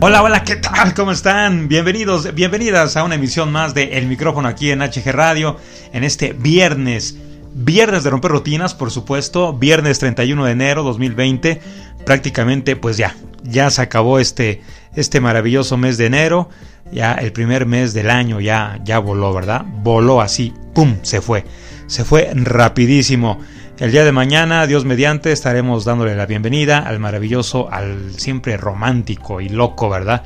Hola, 0.00 0.22
hola, 0.22 0.44
¿qué 0.44 0.54
tal? 0.54 0.94
¿Cómo 0.94 1.10
están? 1.10 1.66
Bienvenidos, 1.66 2.32
bienvenidas 2.32 2.96
a 2.96 3.02
una 3.02 3.16
emisión 3.16 3.50
más 3.50 3.74
de 3.74 3.98
El 3.98 4.06
Micrófono 4.06 4.46
aquí 4.46 4.70
en 4.70 4.78
HG 4.78 5.10
Radio 5.10 5.56
en 5.92 6.04
este 6.04 6.34
viernes. 6.34 7.18
Viernes 7.52 8.04
de 8.04 8.10
romper 8.10 8.30
rutinas, 8.30 8.74
por 8.74 8.92
supuesto, 8.92 9.54
viernes 9.54 9.98
31 9.98 10.44
de 10.44 10.52
enero 10.52 10.84
2020. 10.84 11.60
Prácticamente, 12.06 12.76
pues 12.76 12.96
ya, 12.96 13.16
ya 13.42 13.70
se 13.70 13.82
acabó 13.82 14.20
este, 14.20 14.62
este 14.94 15.20
maravilloso 15.20 15.76
mes 15.76 15.98
de 15.98 16.06
enero. 16.06 16.48
Ya 16.92 17.14
el 17.14 17.32
primer 17.32 17.66
mes 17.66 17.92
del 17.92 18.10
año 18.10 18.38
ya, 18.38 18.78
ya 18.84 19.00
voló, 19.00 19.34
¿verdad? 19.34 19.64
Voló 19.82 20.20
así, 20.20 20.54
¡pum! 20.74 20.98
Se 21.02 21.20
fue. 21.20 21.44
Se 21.88 22.04
fue 22.04 22.30
rapidísimo. 22.34 23.40
El 23.78 23.92
día 23.92 24.04
de 24.04 24.10
mañana, 24.10 24.66
Dios 24.66 24.84
mediante, 24.84 25.30
estaremos 25.30 25.84
dándole 25.84 26.16
la 26.16 26.26
bienvenida 26.26 26.80
al 26.80 26.98
maravilloso, 26.98 27.68
al 27.70 28.18
siempre 28.18 28.56
romántico 28.56 29.40
y 29.40 29.48
loco, 29.48 29.88
¿verdad? 29.88 30.24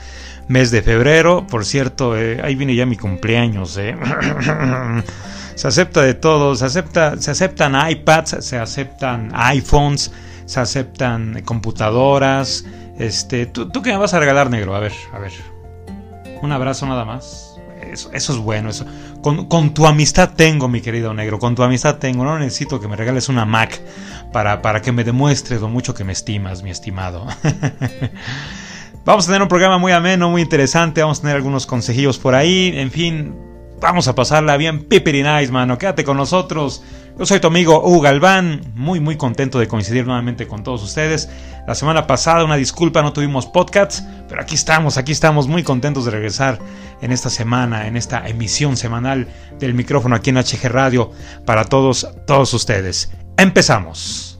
Mes 0.48 0.70
de 0.70 0.80
febrero, 0.80 1.46
por 1.46 1.66
cierto, 1.66 2.16
eh, 2.16 2.40
ahí 2.42 2.54
viene 2.54 2.74
ya 2.74 2.86
mi 2.86 2.96
cumpleaños, 2.96 3.76
¿eh? 3.76 3.94
se 5.54 5.68
acepta 5.68 6.00
de 6.00 6.14
todo, 6.14 6.56
se, 6.56 6.64
acepta, 6.64 7.20
se 7.20 7.30
aceptan 7.30 7.74
iPads, 7.90 8.36
se 8.40 8.56
aceptan 8.56 9.30
iPhones, 9.34 10.12
se 10.46 10.58
aceptan 10.58 11.42
computadoras. 11.44 12.64
Este, 12.98 13.44
¿tú, 13.44 13.68
¿Tú 13.68 13.82
qué 13.82 13.90
me 13.90 13.98
vas 13.98 14.14
a 14.14 14.18
regalar, 14.18 14.48
negro? 14.48 14.74
A 14.74 14.80
ver, 14.80 14.92
a 15.12 15.18
ver. 15.18 15.32
Un 16.40 16.52
abrazo 16.52 16.86
nada 16.86 17.04
más. 17.04 17.51
Eso, 17.92 18.10
eso, 18.12 18.32
es 18.32 18.38
bueno. 18.38 18.70
Eso. 18.70 18.86
Con, 19.20 19.46
con, 19.46 19.74
tu 19.74 19.86
amistad 19.86 20.30
tengo, 20.34 20.68
mi 20.68 20.80
querido 20.80 21.12
negro. 21.14 21.38
Con 21.38 21.54
tu 21.54 21.62
amistad 21.62 21.96
tengo. 21.96 22.24
No 22.24 22.38
necesito 22.38 22.80
que 22.80 22.88
me 22.88 22.96
regales 22.96 23.28
una 23.28 23.44
Mac 23.44 23.80
para, 24.32 24.62
para 24.62 24.80
que 24.82 24.92
me 24.92 25.04
demuestres 25.04 25.60
lo 25.60 25.68
mucho 25.68 25.94
que 25.94 26.04
me 26.04 26.12
estimas, 26.12 26.62
mi 26.62 26.70
estimado. 26.70 27.26
vamos 29.04 29.24
a 29.24 29.28
tener 29.28 29.42
un 29.42 29.48
programa 29.48 29.78
muy 29.78 29.92
ameno, 29.92 30.30
muy 30.30 30.42
interesante. 30.42 31.02
Vamos 31.02 31.18
a 31.18 31.22
tener 31.22 31.36
algunos 31.36 31.66
consejillos 31.66 32.18
por 32.18 32.34
ahí. 32.34 32.72
En 32.74 32.90
fin, 32.90 33.34
vamos 33.82 34.08
a 34.08 34.14
pasarla 34.14 34.56
bien. 34.56 34.84
Pipiri 34.84 35.22
nice, 35.22 35.52
mano. 35.52 35.76
Quédate 35.76 36.04
con 36.04 36.16
nosotros. 36.16 36.82
Yo 37.18 37.26
soy 37.26 37.40
tu 37.40 37.48
amigo 37.48 37.82
Hugo 37.84 38.00
Galván, 38.00 38.62
muy 38.74 38.98
muy 38.98 39.16
contento 39.16 39.58
de 39.58 39.68
coincidir 39.68 40.06
nuevamente 40.06 40.46
con 40.46 40.62
todos 40.62 40.82
ustedes. 40.82 41.28
La 41.66 41.74
semana 41.74 42.06
pasada, 42.06 42.44
una 42.44 42.56
disculpa, 42.56 43.02
no 43.02 43.12
tuvimos 43.12 43.46
podcasts, 43.46 44.02
pero 44.28 44.40
aquí 44.40 44.54
estamos, 44.54 44.96
aquí 44.96 45.12
estamos 45.12 45.46
muy 45.46 45.62
contentos 45.62 46.06
de 46.06 46.10
regresar 46.10 46.58
en 47.02 47.12
esta 47.12 47.28
semana, 47.28 47.86
en 47.86 47.98
esta 47.98 48.26
emisión 48.26 48.78
semanal 48.78 49.28
del 49.58 49.74
micrófono 49.74 50.16
aquí 50.16 50.30
en 50.30 50.36
HG 50.36 50.68
Radio 50.68 51.10
para 51.44 51.64
todos, 51.64 52.08
todos 52.26 52.54
ustedes. 52.54 53.12
Empezamos. 53.36 54.31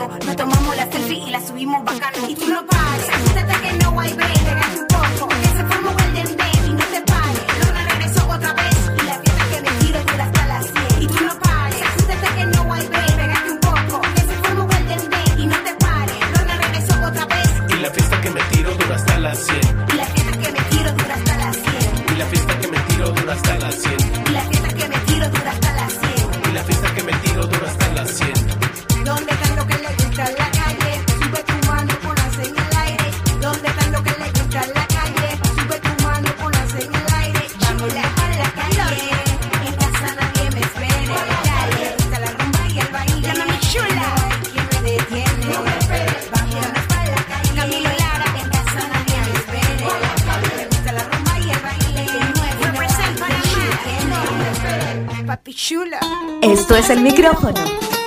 No 0.00 0.34
te 0.34 0.49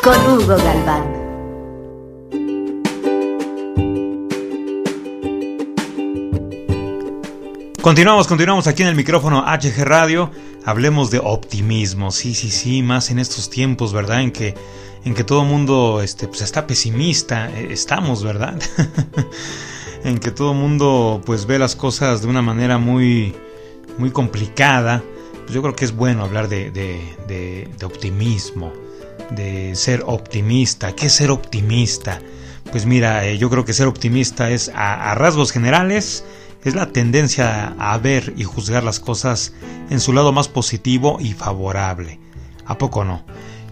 con 0.04 0.18
Hugo 0.28 0.58
Galván. 0.58 1.24
Continuamos, 7.82 8.28
continuamos 8.28 8.68
aquí 8.68 8.82
en 8.82 8.90
el 8.90 8.96
micrófono 8.96 9.46
HG 9.46 9.84
Radio. 9.86 10.30
Hablemos 10.66 11.10
de 11.10 11.20
optimismo. 11.20 12.12
Sí, 12.12 12.34
sí, 12.34 12.50
sí, 12.50 12.82
más 12.82 13.12
en 13.12 13.20
estos 13.20 13.50
tiempos, 13.50 13.94
¿verdad? 13.94 14.22
En 14.22 14.32
que, 14.32 14.56
en 15.06 15.14
que 15.14 15.24
todo 15.24 15.46
mundo 15.46 16.02
este, 16.02 16.28
pues 16.28 16.42
está 16.42 16.68
pesimista. 16.68 17.50
Eh, 17.52 17.70
estamos, 17.72 18.24
¿verdad? 18.24 18.62
en 20.04 20.20
que 20.20 20.32
todo 20.32 20.54
mundo 20.54 21.22
pues 21.26 21.46
ve 21.46 21.58
las 21.60 21.78
cosas 21.78 22.22
de 22.22 22.28
una 22.28 22.42
manera 22.42 22.78
muy, 22.78 23.34
muy 23.98 24.12
complicada. 24.12 25.02
Pues 25.44 25.54
yo 25.54 25.62
creo 25.62 25.76
que 25.76 25.86
es 25.86 25.96
bueno 25.96 26.24
hablar 26.24 26.50
de, 26.50 26.72
de, 26.72 27.86
optimismo, 27.86 28.72
de 29.36 29.76
ser 29.76 30.04
optimista. 30.06 30.96
¿Qué 30.96 31.08
es 31.08 31.14
ser 31.14 31.32
optimista? 31.32 32.20
Pues 32.72 32.86
mira, 32.86 33.26
eh, 33.28 33.38
yo 33.38 33.50
creo 33.50 33.66
que 33.66 33.74
ser 33.74 33.88
optimista 33.88 34.50
es 34.50 34.72
a 34.74 35.14
rasgos 35.16 35.52
generales 35.52 36.24
es 36.64 36.76
la 36.76 36.88
tendencia 36.88 37.76
a 37.78 37.98
ver 37.98 38.34
y 38.38 38.44
juzgar 38.44 38.84
las 38.84 39.00
cosas 39.00 39.54
en 39.90 40.00
su 40.00 40.14
lado 40.14 40.32
más 40.32 40.48
positivo 40.48 41.18
y 41.20 41.34
favorable. 41.34 42.20
¿A 42.66 42.78
poco 42.78 43.04
no? 43.04 43.26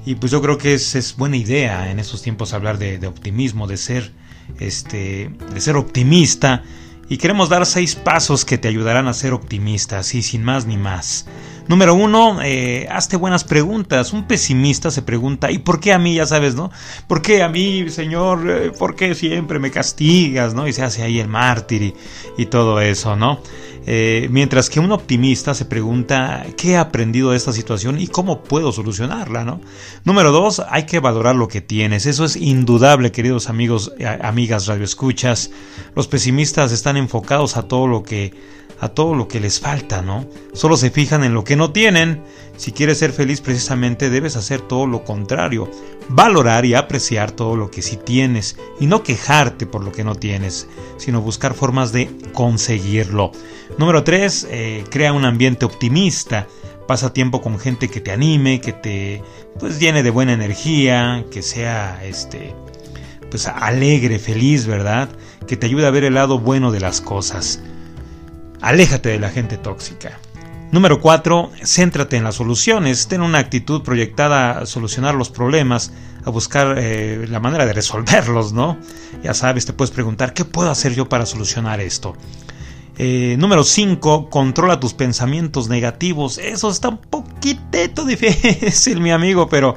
Y 0.06 0.16
pues 0.16 0.32
yo 0.32 0.42
creo 0.42 0.58
que 0.58 0.74
es, 0.74 1.16
buena 1.18 1.38
idea 1.38 1.90
en 1.90 2.00
estos 2.00 2.22
tiempos 2.22 2.54
hablar 2.54 2.78
de, 2.78 3.06
optimismo, 3.08 3.68
de 3.68 3.78
ser, 3.78 4.12
este, 4.60 5.30
de 5.54 5.62
ser 5.62 5.78
optimista. 5.78 6.64
Y 7.12 7.18
queremos 7.18 7.50
dar 7.50 7.66
seis 7.66 7.96
pasos 7.96 8.46
que 8.46 8.58
te 8.58 8.70
ayudarán 8.70 9.10
a 9.10 9.14
ser 9.14 9.34
optimista, 9.34 10.00
así 10.00 10.22
sin 10.22 10.46
más 10.46 10.66
ni 10.66 10.78
más. 10.78 11.28
Número 11.68 11.94
uno, 11.94 12.42
eh, 12.42 12.88
hazte 12.90 13.18
buenas 13.18 13.44
preguntas. 13.44 14.14
Un 14.14 14.28
pesimista 14.28 14.92
se 14.92 15.02
pregunta, 15.02 15.52
¿y 15.52 15.58
por 15.58 15.82
qué 15.82 15.92
a 15.92 16.00
mí? 16.00 16.16
Ya 16.16 16.26
sabes, 16.26 16.56
¿no? 16.56 16.72
¿Por 17.08 17.22
qué 17.22 17.44
a 17.44 17.50
mí, 17.50 17.90
Señor? 17.90 18.50
Eh, 18.50 18.72
¿Por 18.72 18.96
qué 18.96 19.14
siempre 19.14 19.60
me 19.60 19.72
castigas? 19.72 20.54
¿no? 20.54 20.70
Y 20.70 20.72
se 20.72 20.84
hace 20.84 21.04
ahí 21.04 21.20
el 21.20 21.28
mártir 21.28 21.96
y, 22.38 22.46
todo 22.46 22.80
eso, 22.80 23.18
¿no? 23.18 23.42
Eh, 23.88 24.28
mientras 24.30 24.70
que 24.70 24.80
un 24.80 24.92
optimista 24.92 25.54
se 25.54 25.66
pregunta, 25.66 26.46
¿qué 26.56 26.72
he 26.72 26.78
aprendido 26.78 27.32
de 27.32 27.38
esta 27.38 27.52
situación 27.52 28.00
y 28.00 28.08
cómo 28.08 28.44
puedo 28.44 28.72
solucionarla, 28.72 29.44
¿no? 29.44 29.60
Número 30.04 30.32
dos, 30.32 30.62
hay 30.70 30.86
que 30.86 31.00
valorar 31.00 31.36
lo 31.36 31.48
que 31.48 31.62
tienes. 31.62 32.06
Eso 32.06 32.26
es 32.26 32.36
indudable, 32.36 33.12
queridos 33.12 33.50
amigos, 33.50 33.92
amigas 34.22 34.68
radioescuchas. 34.68 35.52
Los 35.96 36.08
pesimistas 36.08 36.72
están 36.72 36.98
enfocados 36.98 37.58
a 37.58 37.68
todo 37.68 37.88
lo 37.88 38.04
que 38.04 38.34
a 38.82 38.90
todo 38.90 39.14
lo 39.14 39.28
que 39.28 39.40
les 39.40 39.60
falta, 39.60 40.02
¿no? 40.02 40.26
Solo 40.54 40.76
se 40.76 40.90
fijan 40.90 41.24
en 41.24 41.36
lo 41.36 41.44
que 41.44 41.56
no 41.56 41.72
tienen. 41.72 42.24
Si 42.58 42.72
quieres 42.72 43.00
ser 43.00 43.12
feliz 43.12 43.42
precisamente 43.42 44.10
debes 44.10 44.36
hacer 44.36 44.62
todo 44.62 44.86
lo 44.86 45.04
contrario, 45.04 45.70
valorar 46.10 46.66
y 46.66 46.76
apreciar 46.76 47.32
todo 47.32 47.56
lo 47.56 47.72
que 47.72 47.82
sí 47.82 47.98
tienes 47.98 48.58
y 48.80 48.86
no 48.86 49.04
quejarte 49.04 49.66
por 49.66 49.84
lo 49.84 49.92
que 49.92 50.04
no 50.04 50.16
tienes, 50.16 50.68
sino 50.98 51.22
buscar 51.22 51.54
formas 51.54 51.92
de 51.92 52.10
conseguirlo. 52.34 53.32
Número 53.78 54.04
3. 54.04 54.48
Eh, 54.50 54.84
crea 54.90 55.14
un 55.14 55.26
ambiente 55.26 55.66
optimista. 55.66 56.48
Pasa 56.88 57.14
tiempo 57.14 57.42
con 57.42 57.58
gente 57.58 57.88
que 57.88 58.02
te 58.02 58.12
anime, 58.12 58.60
que 58.60 58.74
te 58.74 59.24
pues 59.60 59.80
llene 59.80 60.04
de 60.04 60.10
buena 60.10 60.34
energía, 60.34 61.26
que 61.32 61.42
sea 61.42 62.04
este 62.04 62.54
pues 63.30 63.48
alegre, 63.48 64.20
feliz, 64.20 64.68
¿verdad? 64.68 65.10
Que 65.48 65.56
te 65.56 65.66
ayude 65.66 65.88
a 65.88 65.92
ver 65.92 66.04
el 66.04 66.16
lado 66.16 66.38
bueno 66.38 66.72
de 66.72 66.82
las 66.82 67.00
cosas. 67.00 67.62
Aléjate 68.60 69.10
de 69.10 69.20
la 69.20 69.30
gente 69.30 69.58
tóxica. 69.58 70.20
Número 70.72 71.02
4. 71.02 71.52
Céntrate 71.66 72.16
en 72.16 72.24
las 72.24 72.36
soluciones. 72.36 73.08
Ten 73.08 73.22
una 73.22 73.40
actitud 73.40 73.82
proyectada 73.82 74.60
a 74.60 74.66
solucionar 74.66 75.16
los 75.16 75.30
problemas, 75.30 75.92
a 76.24 76.30
buscar 76.30 76.76
eh, 76.78 77.26
la 77.30 77.42
manera 77.42 77.66
de 77.66 77.74
resolverlos, 77.74 78.54
¿no? 78.54 78.78
Ya 79.22 79.34
sabes, 79.34 79.66
te 79.66 79.74
puedes 79.74 79.92
preguntar, 79.92 80.34
¿qué 80.34 80.46
puedo 80.46 80.72
hacer 80.72 80.96
yo 80.96 81.10
para 81.10 81.26
solucionar 81.26 81.82
esto? 81.82 82.16
Eh, 82.98 83.36
número 83.38 83.66
5. 83.66 84.30
Controla 84.30 84.80
tus 84.80 84.94
pensamientos 84.94 85.68
negativos. 85.68 86.38
Eso 86.38 86.70
está 86.70 86.88
un 86.88 87.00
poquitito 87.00 88.06
difícil, 88.06 89.02
mi 89.02 89.12
amigo, 89.12 89.50
pero, 89.50 89.76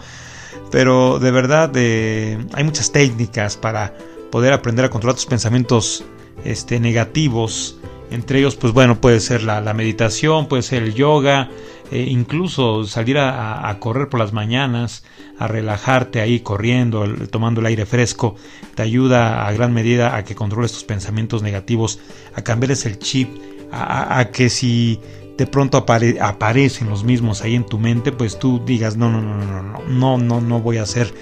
pero 0.70 1.18
de 1.18 1.30
verdad 1.32 1.72
eh, 1.74 2.38
hay 2.52 2.62
muchas 2.62 2.92
técnicas 2.92 3.56
para 3.56 3.94
poder 4.30 4.52
aprender 4.52 4.84
a 4.84 4.90
controlar 4.90 5.16
tus 5.16 5.26
pensamientos 5.26 6.04
este, 6.44 6.78
negativos. 6.78 7.78
Entre 8.10 8.38
ellos, 8.38 8.56
pues 8.56 8.72
bueno, 8.72 9.00
puede 9.00 9.20
ser 9.20 9.42
la, 9.42 9.74
meditación, 9.74 10.46
puede 10.46 10.62
ser 10.62 10.82
el 10.82 10.94
yoga, 10.94 11.50
eh, 11.90 12.06
incluso 12.08 12.84
salir 12.84 13.18
a, 13.18 13.76
correr 13.80 14.08
por 14.08 14.20
las 14.20 14.32
mañanas, 14.32 15.04
a 15.38 15.48
relajarte 15.48 16.20
ahí 16.20 16.40
corriendo, 16.40 17.06
tomando 17.30 17.60
el 17.60 17.66
aire 17.66 17.86
fresco, 17.86 18.36
te 18.74 18.82
ayuda 18.82 19.46
a 19.46 19.52
gran 19.52 19.72
medida 19.72 20.16
a 20.16 20.24
que 20.24 20.34
controles 20.34 20.72
tus 20.72 20.84
pensamientos 20.84 21.42
negativos, 21.42 21.98
a 22.34 22.42
cambiarles 22.42 22.86
el 22.86 22.98
chip, 22.98 23.30
a, 23.72 24.28
que 24.32 24.48
si 24.48 25.00
de 25.36 25.46
pronto 25.46 25.78
aparecen 25.78 26.88
los 26.88 27.02
mismos 27.02 27.42
ahí 27.42 27.56
en 27.56 27.66
tu 27.66 27.78
mente, 27.78 28.12
pues 28.12 28.38
tú 28.38 28.62
digas, 28.64 28.96
no, 28.96 29.10
no, 29.10 29.20
no, 29.20 29.44
no, 29.44 29.62
no, 29.62 29.82
no, 29.88 30.18
no, 30.18 30.40
no 30.40 30.60
voy 30.60 30.76
a 30.76 30.82
hacer 30.82 31.12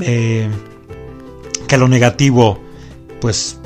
eh, 0.00 0.48
que 1.68 1.76
lo 1.76 1.88
negativo, 1.88 2.58
pues 3.20 3.60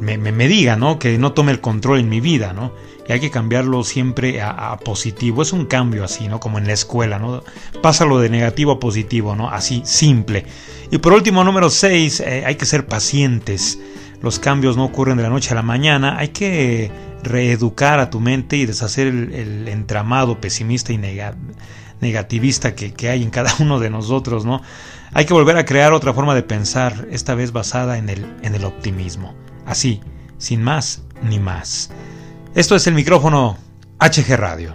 me, 0.00 0.16
me, 0.16 0.48
diga, 0.48 0.76
¿no? 0.76 0.98
Que 0.98 1.18
no 1.18 1.32
tome 1.32 1.52
el 1.52 1.60
control 1.60 2.00
en 2.00 2.08
mi 2.08 2.20
vida, 2.20 2.52
¿no? 2.52 2.72
Y 3.06 3.12
hay 3.12 3.20
que 3.20 3.30
cambiarlo 3.30 3.84
siempre 3.84 4.40
a, 4.40 4.76
positivo. 4.78 5.42
Es 5.42 5.52
un 5.52 5.66
cambio 5.66 6.04
así, 6.04 6.28
¿no? 6.28 6.40
Como 6.40 6.58
en 6.58 6.66
la 6.66 6.72
escuela, 6.72 7.18
¿no? 7.18 7.42
Pásalo 7.82 8.18
de 8.20 8.30
negativo 8.30 8.72
a 8.72 8.80
positivo, 8.80 9.36
¿no? 9.36 9.50
Así, 9.50 9.82
simple. 9.84 10.46
Y 10.90 10.98
por 10.98 11.12
último, 11.12 11.44
número 11.44 11.70
6, 11.70 12.20
eh, 12.20 12.44
hay 12.46 12.54
que 12.54 12.66
ser 12.66 12.86
pacientes. 12.86 13.78
Los 14.22 14.38
cambios 14.38 14.76
no 14.76 14.84
ocurren 14.84 15.16
de 15.16 15.22
la 15.22 15.28
noche 15.28 15.52
a 15.52 15.54
la 15.54 15.62
mañana. 15.62 16.18
Hay 16.18 16.28
que 16.28 16.90
reeducar 17.22 18.00
a 18.00 18.10
tu 18.10 18.20
mente 18.20 18.56
y 18.56 18.66
deshacer 18.66 19.08
el, 19.08 19.68
entramado 19.68 20.40
pesimista 20.40 20.92
y 20.92 21.00
negativista 22.00 22.74
que, 22.74 22.94
que, 22.94 23.08
hay 23.08 23.22
en 23.22 23.30
cada 23.30 23.52
uno 23.60 23.80
de 23.80 23.90
nosotros, 23.90 24.44
¿no? 24.44 24.62
Hay 25.12 25.24
que 25.26 25.34
volver 25.34 25.56
a 25.56 25.64
crear 25.64 25.92
otra 25.92 26.14
forma 26.14 26.34
de 26.34 26.42
pensar, 26.42 27.08
esta 27.10 27.34
vez 27.34 27.52
basada 27.52 27.98
en 27.98 28.08
el, 28.08 28.24
en 28.42 28.54
el 28.54 28.64
optimismo 28.64 29.34
así, 29.66 30.00
sin 30.38 30.62
más 30.62 31.02
ni 31.22 31.38
más. 31.38 31.90
Esto 32.54 32.74
es 32.76 32.86
el 32.86 32.94
micrófono 32.94 33.56
HG 33.98 34.36
Radio. 34.36 34.74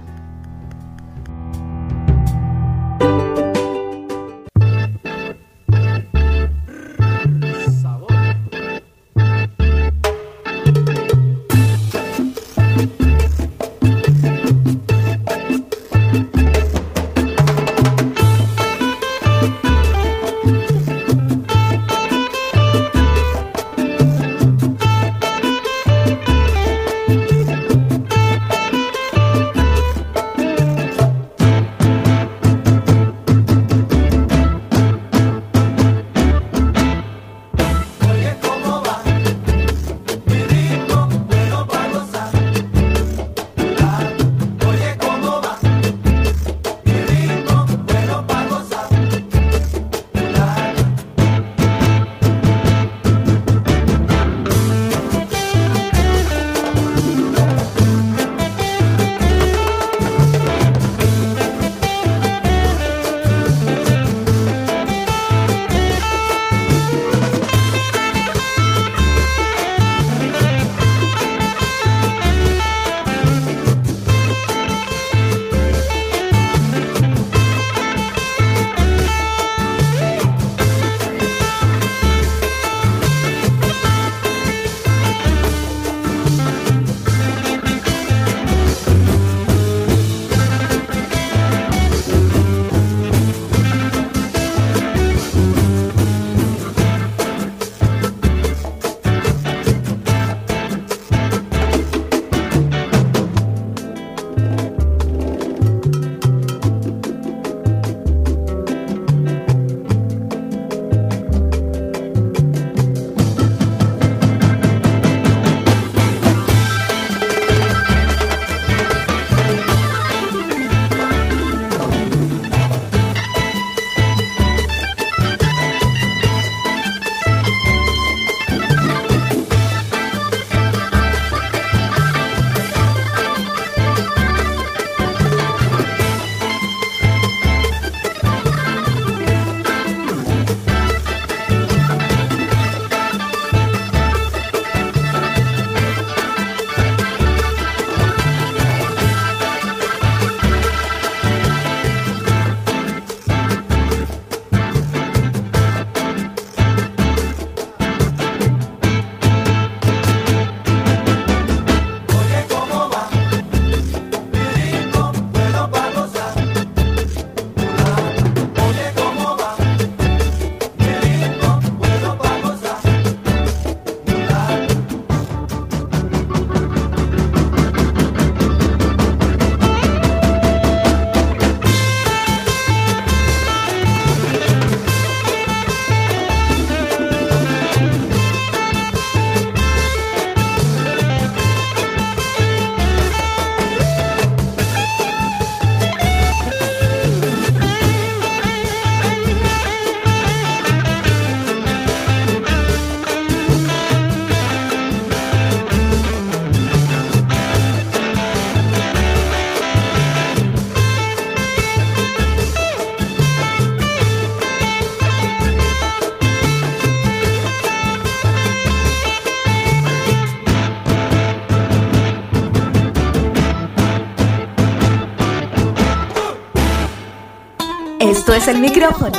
El 228.48 228.60
micrófono 228.60 229.18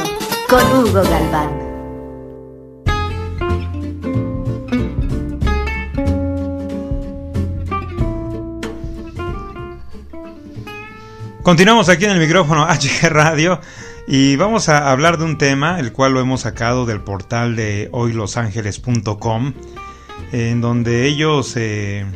con 0.49 0.63
Hugo 0.73 1.03
Galván. 1.03 1.51
Continuamos 11.43 11.89
aquí 11.89 12.05
en 12.05 12.13
el 12.13 12.21
micrófono 12.21 12.67
HG 12.69 13.09
Radio 13.09 13.61
y 14.07 14.37
vamos 14.37 14.69
a 14.69 14.93
hablar 14.93 15.19
de 15.19 15.25
un 15.25 15.39
tema 15.39 15.81
el 15.81 15.93
cual 15.93 16.13
lo 16.13 16.21
hemos 16.21 16.43
sacado 16.43 16.87
del 16.87 17.01
portal 17.01 17.57
de 17.57 17.89
hoylosangeles.com 17.91 19.55
en 20.31 20.61
donde 20.61 21.05
ellos 21.05 21.55
eh, 21.57 22.07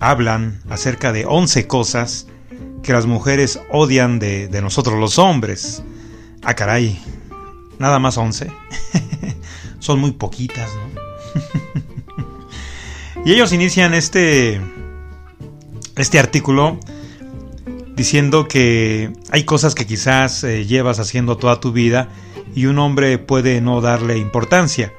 hablan 0.00 0.60
acerca 0.68 1.12
de 1.12 1.24
11 1.24 1.66
cosas 1.66 2.26
que 2.82 2.92
las 2.92 3.06
mujeres 3.06 3.58
odian 3.70 4.18
de, 4.18 4.48
nosotros 4.60 4.98
los 4.98 5.18
hombres. 5.18 5.82
Ah, 6.42 6.54
caray, 6.54 7.00
nada 7.78 7.98
más 7.98 8.16
11. 8.18 8.50
Son 9.78 10.00
muy 10.00 10.12
poquitas, 10.12 10.70
¿no? 10.74 10.92
y 13.24 13.32
ellos 13.32 13.52
inician 13.52 13.94
este, 13.94 14.60
este 15.96 16.18
artículo 16.18 16.78
diciendo 17.96 18.48
que 18.48 19.12
hay 19.30 19.44
cosas 19.44 19.74
que 19.74 19.86
quizás 19.86 20.44
eh, 20.44 20.66
llevas 20.66 20.98
haciendo 20.98 21.36
toda 21.36 21.60
tu 21.60 21.72
vida 21.72 22.08
y 22.54 22.66
un 22.66 22.78
hombre 22.78 23.18
puede 23.18 23.60
no 23.60 23.80
darle 23.80 24.18
importancia, 24.18 24.92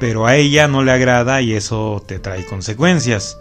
pero 0.00 0.26
a 0.26 0.36
ella 0.36 0.68
no 0.68 0.82
le 0.82 0.92
agrada 0.92 1.42
y 1.42 1.52
eso 1.52 2.02
te 2.06 2.18
trae 2.18 2.44
consecuencias 2.44 3.38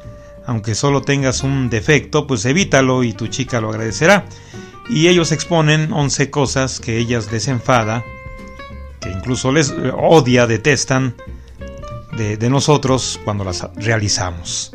aunque 0.48 0.76
solo 0.76 1.02
tengas 1.02 1.44
un 1.44 1.70
defecto, 1.70 2.26
pues 2.26 2.46
evítalo 2.46 3.04
y 3.04 3.12
tu 3.12 3.28
chica 3.28 3.60
lo 3.60 3.70
agradecerá. 3.70 4.26
Y 4.90 5.08
ellos 5.08 5.32
exponen 5.32 5.92
11 5.92 6.30
cosas 6.30 6.80
que 6.80 6.98
ellas 6.98 7.32
les 7.32 7.48
enfada, 7.48 8.04
que 9.02 9.10
incluso 9.10 9.52
les 9.52 9.74
odia, 9.94 10.48
detestan 10.48 11.16
de, 12.18 12.50
nosotros 12.50 13.20
cuando 13.24 13.44
las 13.44 13.68
realizamos. 13.76 14.72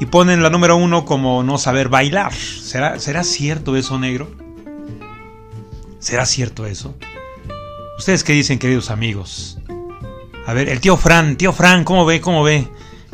Y 0.00 0.06
ponen 0.06 0.42
la 0.42 0.50
número 0.50 0.76
uno 0.76 1.04
como 1.04 1.42
no 1.42 1.58
saber 1.58 1.88
bailar. 1.88 2.32
¿Será, 2.32 2.98
¿Será 3.00 3.24
cierto 3.24 3.76
eso, 3.76 3.98
negro? 3.98 4.30
¿Será 5.98 6.24
cierto 6.24 6.64
eso? 6.66 6.94
¿Ustedes 7.98 8.22
qué 8.22 8.32
dicen, 8.32 8.60
queridos 8.60 8.90
amigos? 8.90 9.58
A 10.46 10.52
ver, 10.52 10.68
el 10.68 10.80
tío 10.80 10.96
Fran, 10.96 11.36
tío 11.36 11.52
Fran, 11.52 11.82
¿cómo 11.82 12.06
ve? 12.06 12.20
¿Cómo 12.20 12.44
ve? 12.44 12.68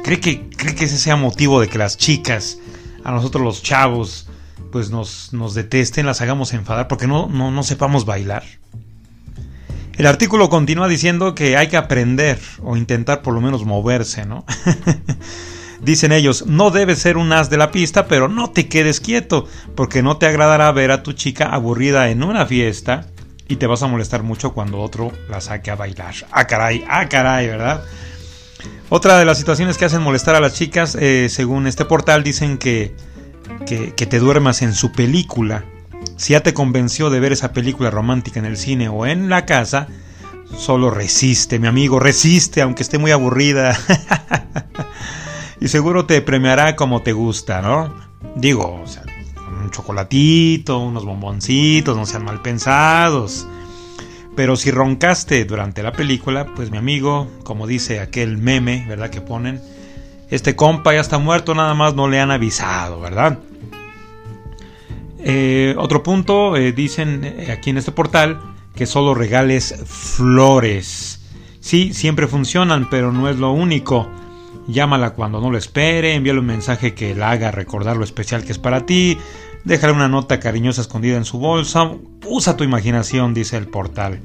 ¿Cree 0.05 0.21
que, 0.21 0.51
¿Cree 0.51 0.75
que 0.75 0.85
ese 0.85 0.99
sea 0.99 1.17
motivo 1.17 1.61
de 1.61 1.69
que 1.69 1.79
las 1.79 1.97
chicas, 1.97 2.59
a 3.03 3.11
nosotros 3.11 3.43
los 3.43 3.63
chavos, 3.63 4.29
pues 4.75 4.91
nos, 4.91 5.33
nos 5.33 5.55
detesten, 5.55 6.05
las 6.05 6.21
hagamos 6.21 6.53
enfadar 6.53 6.89
porque 6.89 7.07
no, 7.07 7.29
no, 7.29 7.53
no 7.53 7.63
sepamos 7.63 8.07
bailar? 8.07 8.43
El 9.97 10.05
artículo 10.05 10.51
continúa 10.51 10.89
diciendo 10.89 11.37
que 11.37 11.57
hay 11.57 11.69
que 11.69 11.77
aprender 11.77 12.41
o 12.61 12.77
intentar 12.77 13.23
por 13.23 13.35
lo 13.35 13.41
menos 13.41 13.65
moverse, 13.65 14.27
¿no? 14.27 14.45
Dicen 15.81 16.11
ellos, 16.11 16.47
no 16.49 16.73
debes 16.73 16.99
ser 16.99 17.19
un 17.19 17.33
as 17.33 17.51
de 17.51 17.57
la 17.57 17.71
pista, 17.71 18.09
pero 18.09 18.27
no 18.29 18.51
te 18.51 18.67
quedes 18.67 18.99
quieto, 18.99 19.47
porque 19.77 20.03
no 20.03 20.17
te 20.17 20.27
agradará 20.27 20.73
ver 20.73 20.91
a 20.91 21.05
tu 21.05 21.13
chica 21.13 21.55
aburrida 21.55 22.11
en 22.11 22.25
una 22.25 22.45
fiesta 22.45 23.07
y 23.47 23.55
te 23.55 23.69
vas 23.69 23.85
a 23.85 23.87
molestar 23.87 24.25
mucho 24.25 24.55
cuando 24.55 24.81
otro 24.81 25.13
la 25.31 25.41
saque 25.41 25.71
a 25.71 25.77
bailar. 25.77 26.17
Ah, 26.33 26.49
caray, 26.49 26.85
ah, 26.89 27.09
caray, 27.09 27.47
¿verdad? 27.47 27.85
Otra 28.89 29.21
de 29.21 29.25
las 29.25 29.39
situaciones 29.39 29.79
que 29.79 29.85
hacen 29.85 30.03
molestar 30.03 30.35
a 30.35 30.41
las 30.41 30.55
chicas, 30.55 30.97
eh, 31.01 31.29
según 31.31 31.69
este 31.69 31.85
portal, 31.85 32.25
dicen 32.25 32.59
que, 32.59 32.97
que, 33.67 34.07
te 34.07 34.19
duermas 34.19 34.63
en 34.63 34.75
su 34.75 34.93
película. 34.93 35.65
Si 36.17 36.33
ya 36.33 36.43
te 36.43 36.55
convenció 36.55 37.11
de 37.11 37.21
ver 37.21 37.33
esa 37.33 37.53
película 37.53 37.91
romántica 37.91 38.39
en 38.39 38.47
el 38.47 38.57
cine 38.57 38.89
o 38.89 39.07
en 39.07 39.29
la 39.29 39.47
casa, 39.47 39.89
solo 40.57 40.91
resiste, 40.91 41.59
mi 41.59 41.67
amigo, 41.67 41.99
resiste, 41.99 42.63
aunque 42.63 42.83
esté 42.83 42.99
muy 42.99 43.11
aburrida. 43.11 43.79
y 45.61 45.69
seguro 45.69 46.07
te 46.07 46.21
premiará 46.23 46.77
como 46.77 47.03
te 47.03 47.13
gusta, 47.13 47.63
¿no? 47.63 47.95
Digo, 48.37 48.85
un 49.63 49.71
chocolatito, 49.71 50.79
unos 50.79 51.05
bomboncitos, 51.05 51.97
no 51.97 52.07
sean 52.07 52.25
mal 52.25 52.43
pensados. 52.43 53.47
Pero 54.37 54.57
si 54.57 54.71
roncaste 54.71 55.45
durante 55.45 55.83
la 55.83 55.93
película, 55.93 56.47
pues 56.57 56.71
mi 56.71 56.77
amigo, 56.77 57.29
como 57.45 57.67
dice 57.67 58.01
aquel 58.01 58.37
meme, 58.37 58.85
¿verdad? 58.89 59.11
Que 59.11 59.21
ponen, 59.21 59.61
este 60.35 60.57
compa 60.57 60.93
ya 60.93 61.01
está 61.01 61.19
muerto, 61.19 61.55
nada 61.55 61.75
más 61.75 61.95
no 61.95 62.09
le 62.09 62.21
han 62.21 62.31
avisado, 62.31 63.01
¿verdad? 63.01 63.39
Eh, 65.19 65.75
otro 65.79 66.03
punto, 66.03 66.57
eh, 66.57 66.73
dicen 66.73 67.25
eh, 67.25 67.53
aquí 67.53 67.71
en 67.71 67.79
este 67.79 67.93
portal, 67.93 68.41
que 68.75 68.87
solo 68.87 69.15
regales 69.15 69.75
flores. 69.87 71.21
Sí, 71.61 71.95
siempre 71.95 72.27
funcionan, 72.27 72.91
pero 72.91 73.13
no 73.13 73.29
es 73.29 73.39
lo 73.39 73.53
único. 73.53 74.09
Llámala 74.67 75.11
cuando 75.11 75.41
no 75.41 75.51
lo 75.51 75.59
espere, 75.59 76.15
envíale 76.15 76.41
un 76.41 76.47
mensaje 76.47 76.95
que 76.95 77.15
la 77.15 77.31
haga 77.31 77.51
recordar 77.51 77.97
lo 77.97 78.05
especial 78.05 78.45
que 78.45 78.53
es 78.53 78.59
para 78.59 78.87
ti, 78.87 79.19
Déjale 79.65 79.95
una 79.95 80.09
nota 80.09 80.41
cariñosa 80.41 80.83
escondida 80.83 81.17
en 81.17 81.25
su 81.25 81.39
bolsa. 81.39 81.91
Usa 82.27 82.57
tu 82.57 82.65
imaginación, 82.65 83.33
dice 83.33 83.57
el 83.57 83.67
portal. 83.67 84.21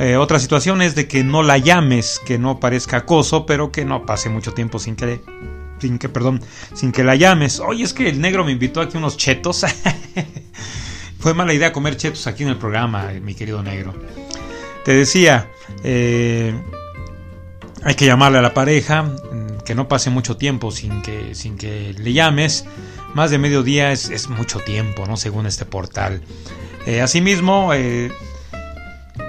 Eh, 0.00 0.16
otra 0.16 0.38
situación 0.38 0.80
es 0.80 0.94
de 0.94 1.06
que 1.06 1.22
no 1.22 1.42
la 1.42 1.58
llames, 1.58 2.22
que 2.24 2.38
no 2.38 2.58
parezca 2.58 2.96
acoso, 2.96 3.44
pero 3.44 3.70
que 3.70 3.84
no 3.84 4.06
pase 4.06 4.30
mucho 4.30 4.54
tiempo 4.54 4.78
sin 4.78 4.96
que, 4.96 5.20
sin 5.78 5.98
que, 5.98 6.08
perdón, 6.08 6.40
sin 6.72 6.90
que 6.90 7.04
la 7.04 7.16
llames. 7.16 7.60
Oye, 7.60 7.84
es 7.84 7.92
que 7.92 8.08
el 8.08 8.18
negro 8.18 8.42
me 8.42 8.52
invitó 8.52 8.80
aquí 8.80 8.96
unos 8.96 9.18
chetos. 9.18 9.66
Fue 11.18 11.34
mala 11.34 11.52
idea 11.52 11.70
comer 11.70 11.98
chetos 11.98 12.26
aquí 12.26 12.44
en 12.44 12.48
el 12.48 12.56
programa, 12.56 13.10
mi 13.22 13.34
querido 13.34 13.62
negro. 13.62 13.94
Te 14.86 14.94
decía, 14.94 15.50
eh, 15.84 16.54
hay 17.84 17.94
que 17.94 18.06
llamarle 18.06 18.38
a 18.38 18.42
la 18.42 18.54
pareja, 18.54 19.02
mm, 19.02 19.64
que 19.66 19.74
no 19.74 19.86
pase 19.86 20.08
mucho 20.08 20.38
tiempo 20.38 20.70
sin 20.70 21.02
que, 21.02 21.34
sin 21.34 21.58
que 21.58 21.92
le 21.92 22.14
llames 22.14 22.64
más 23.12 23.30
de 23.30 23.36
mediodía 23.36 23.92
es, 23.92 24.08
es 24.08 24.30
mucho 24.30 24.60
tiempo, 24.60 25.04
¿no? 25.06 25.18
Según 25.18 25.44
este 25.44 25.66
portal. 25.66 26.22
Eh, 26.86 27.02
asimismo, 27.02 27.74
eh, 27.74 28.10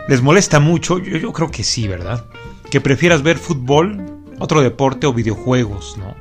les 0.07 0.21
molesta 0.21 0.59
mucho, 0.59 0.99
yo, 0.99 1.17
yo, 1.17 1.33
creo 1.33 1.51
que 1.51 1.63
sí, 1.63 1.87
¿verdad? 1.87 2.25
Que 2.69 2.81
prefieras 2.81 3.23
ver 3.23 3.37
fútbol, 3.37 4.23
otro 4.39 4.61
deporte 4.61 5.07
o 5.07 5.13
videojuegos, 5.13 5.97
¿no? 5.97 6.15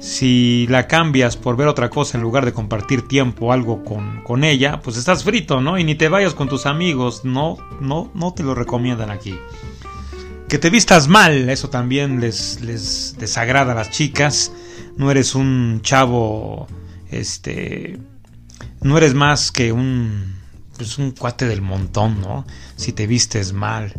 Si 0.00 0.66
la 0.68 0.86
cambias 0.86 1.36
por 1.36 1.56
ver 1.56 1.66
otra 1.66 1.90
cosa 1.90 2.16
en 2.16 2.22
lugar 2.22 2.44
de 2.44 2.52
compartir 2.52 3.08
tiempo 3.08 3.46
o 3.46 3.52
algo 3.52 3.84
con, 3.84 4.22
con, 4.22 4.44
ella, 4.44 4.80
pues 4.80 4.96
estás 4.96 5.24
frito, 5.24 5.60
¿no? 5.60 5.78
Y 5.78 5.84
ni 5.84 5.96
te 5.96 6.08
vayas 6.08 6.34
con 6.34 6.48
tus 6.48 6.66
amigos, 6.66 7.24
no, 7.24 7.56
no, 7.80 8.10
no 8.14 8.32
te 8.32 8.44
lo 8.44 8.54
recomiendan 8.54 9.10
aquí. 9.10 9.34
Que 10.48 10.58
te 10.58 10.70
vistas 10.70 11.08
mal, 11.08 11.50
eso 11.50 11.68
también 11.68 12.20
les, 12.20 12.60
les 12.60 13.16
desagrada 13.18 13.72
a 13.72 13.74
las 13.74 13.90
chicas. 13.90 14.52
No 14.96 15.10
eres 15.10 15.34
un 15.34 15.80
chavo 15.82 16.68
este, 17.10 17.98
no 18.80 18.96
eres 18.98 19.14
más 19.14 19.50
que 19.52 19.72
un, 19.72 20.37
pues 20.78 20.96
un 20.96 21.10
cuate 21.10 21.46
del 21.46 21.60
montón, 21.60 22.20
¿no? 22.20 22.46
Si 22.76 22.92
te 22.92 23.06
vistes 23.06 23.52
mal, 23.52 23.92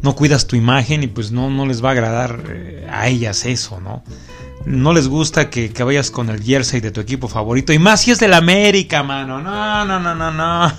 no 0.00 0.14
cuidas 0.14 0.46
tu 0.46 0.56
imagen 0.56 1.02
y 1.02 1.08
pues 1.08 1.32
no, 1.32 1.50
no 1.50 1.66
les 1.66 1.84
va 1.84 1.88
a 1.88 1.92
agradar 1.92 2.44
eh, 2.48 2.88
a 2.90 3.08
ellas 3.08 3.44
eso, 3.44 3.80
¿no? 3.80 4.04
No 4.64 4.92
les 4.92 5.08
gusta 5.08 5.50
que, 5.50 5.72
que, 5.72 5.82
vayas 5.82 6.10
con 6.10 6.28
el 6.28 6.42
jersey 6.42 6.80
de 6.80 6.90
tu 6.90 7.00
equipo 7.00 7.28
favorito. 7.28 7.72
Y 7.72 7.78
más 7.78 8.02
si 8.02 8.10
es 8.10 8.20
del 8.20 8.34
América, 8.34 9.02
mano. 9.02 9.40
No, 9.40 9.84
no, 9.86 9.98
no, 9.98 10.14
no, 10.14 10.30
no. 10.30 10.72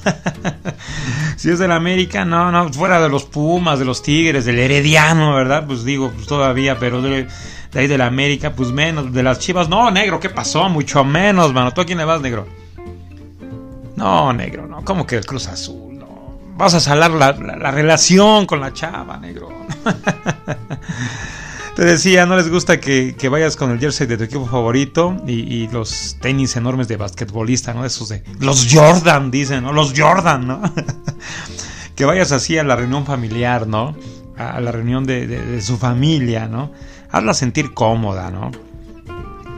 si 1.35 1.49
es 1.49 1.57
del 1.57 1.71
América, 1.71 2.23
no, 2.23 2.51
no. 2.51 2.71
Fuera 2.71 3.01
de 3.01 3.09
los 3.09 3.23
Pumas, 3.23 3.79
de 3.79 3.85
los 3.85 4.03
Tigres, 4.03 4.45
del 4.45 4.59
Herediano, 4.59 5.33
¿verdad? 5.33 5.65
Pues 5.65 5.83
digo, 5.83 6.11
pues 6.11 6.27
todavía, 6.27 6.77
pero 6.77 7.01
de, 7.01 7.27
de 7.71 7.79
ahí 7.79 7.87
de 7.87 7.97
la 7.97 8.05
América, 8.05 8.53
pues 8.53 8.71
menos. 8.71 9.11
De 9.11 9.23
las 9.23 9.39
Chivas, 9.39 9.67
no, 9.67 9.89
negro, 9.89 10.19
¿qué 10.19 10.29
pasó? 10.29 10.69
Mucho 10.69 11.03
menos, 11.03 11.51
mano. 11.51 11.71
¿Tú 11.73 11.81
a 11.81 11.85
quién 11.85 11.97
le 11.97 12.05
vas, 12.05 12.21
negro? 12.21 12.60
No, 14.01 14.33
negro, 14.33 14.67
no. 14.67 14.83
¿Cómo 14.83 15.05
que 15.05 15.15
el 15.15 15.25
Cruz 15.25 15.47
Azul? 15.47 15.99
No. 15.99 16.39
Vas 16.57 16.73
a 16.73 16.79
salar 16.79 17.11
la, 17.11 17.31
relación 17.71 18.45
con 18.45 18.59
la 18.59 18.73
chava, 18.73 19.17
negro. 19.17 19.49
Te 21.75 21.85
decía, 21.85 22.25
no 22.25 22.35
les 22.35 22.49
gusta 22.49 22.79
que, 22.79 23.15
vayas 23.29 23.55
con 23.55 23.71
el 23.71 23.79
jersey 23.79 24.07
de 24.07 24.17
tu 24.17 24.23
equipo 24.23 24.45
favorito 24.45 25.21
y, 25.25 25.67
los 25.69 26.17
tenis 26.19 26.55
enormes 26.55 26.87
de 26.87 26.97
basquetbolista, 26.97 27.73
¿no? 27.73 27.85
Esos 27.85 28.09
de. 28.09 28.23
Los 28.39 28.67
Jordan, 28.71 29.31
dicen, 29.31 29.63
¿no? 29.63 29.71
Los 29.71 29.93
Jordan, 29.95 30.47
¿no? 30.47 30.61
que 31.95 32.05
vayas 32.05 32.31
así 32.31 32.57
a 32.57 32.63
la 32.63 32.75
reunión 32.75 33.05
familiar, 33.05 33.67
¿no? 33.67 33.95
A 34.37 34.59
la 34.59 34.71
reunión 34.71 35.05
de 35.05 35.61
su 35.61 35.77
familia, 35.77 36.47
¿no? 36.47 36.71
hazla 37.11 37.33
sentir 37.33 37.73
cómoda, 37.73 38.31
¿no? 38.31 38.51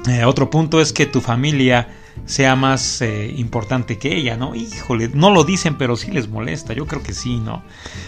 Eh, 0.07 0.25
otro 0.25 0.49
punto 0.49 0.81
es 0.81 0.91
que 0.91 1.05
tu 1.05 1.21
familia 1.21 1.87
sea 2.25 2.55
más 2.55 3.01
eh, 3.01 3.33
importante 3.35 3.97
que 3.97 4.15
ella, 4.15 4.37
¿no? 4.37 4.55
Híjole, 4.55 5.09
no 5.13 5.29
lo 5.29 5.43
dicen, 5.43 5.77
pero 5.77 5.95
sí 5.95 6.11
les 6.11 6.29
molesta, 6.29 6.73
yo 6.73 6.85
creo 6.87 7.03
que 7.03 7.13
sí, 7.13 7.39
¿no? 7.39 7.63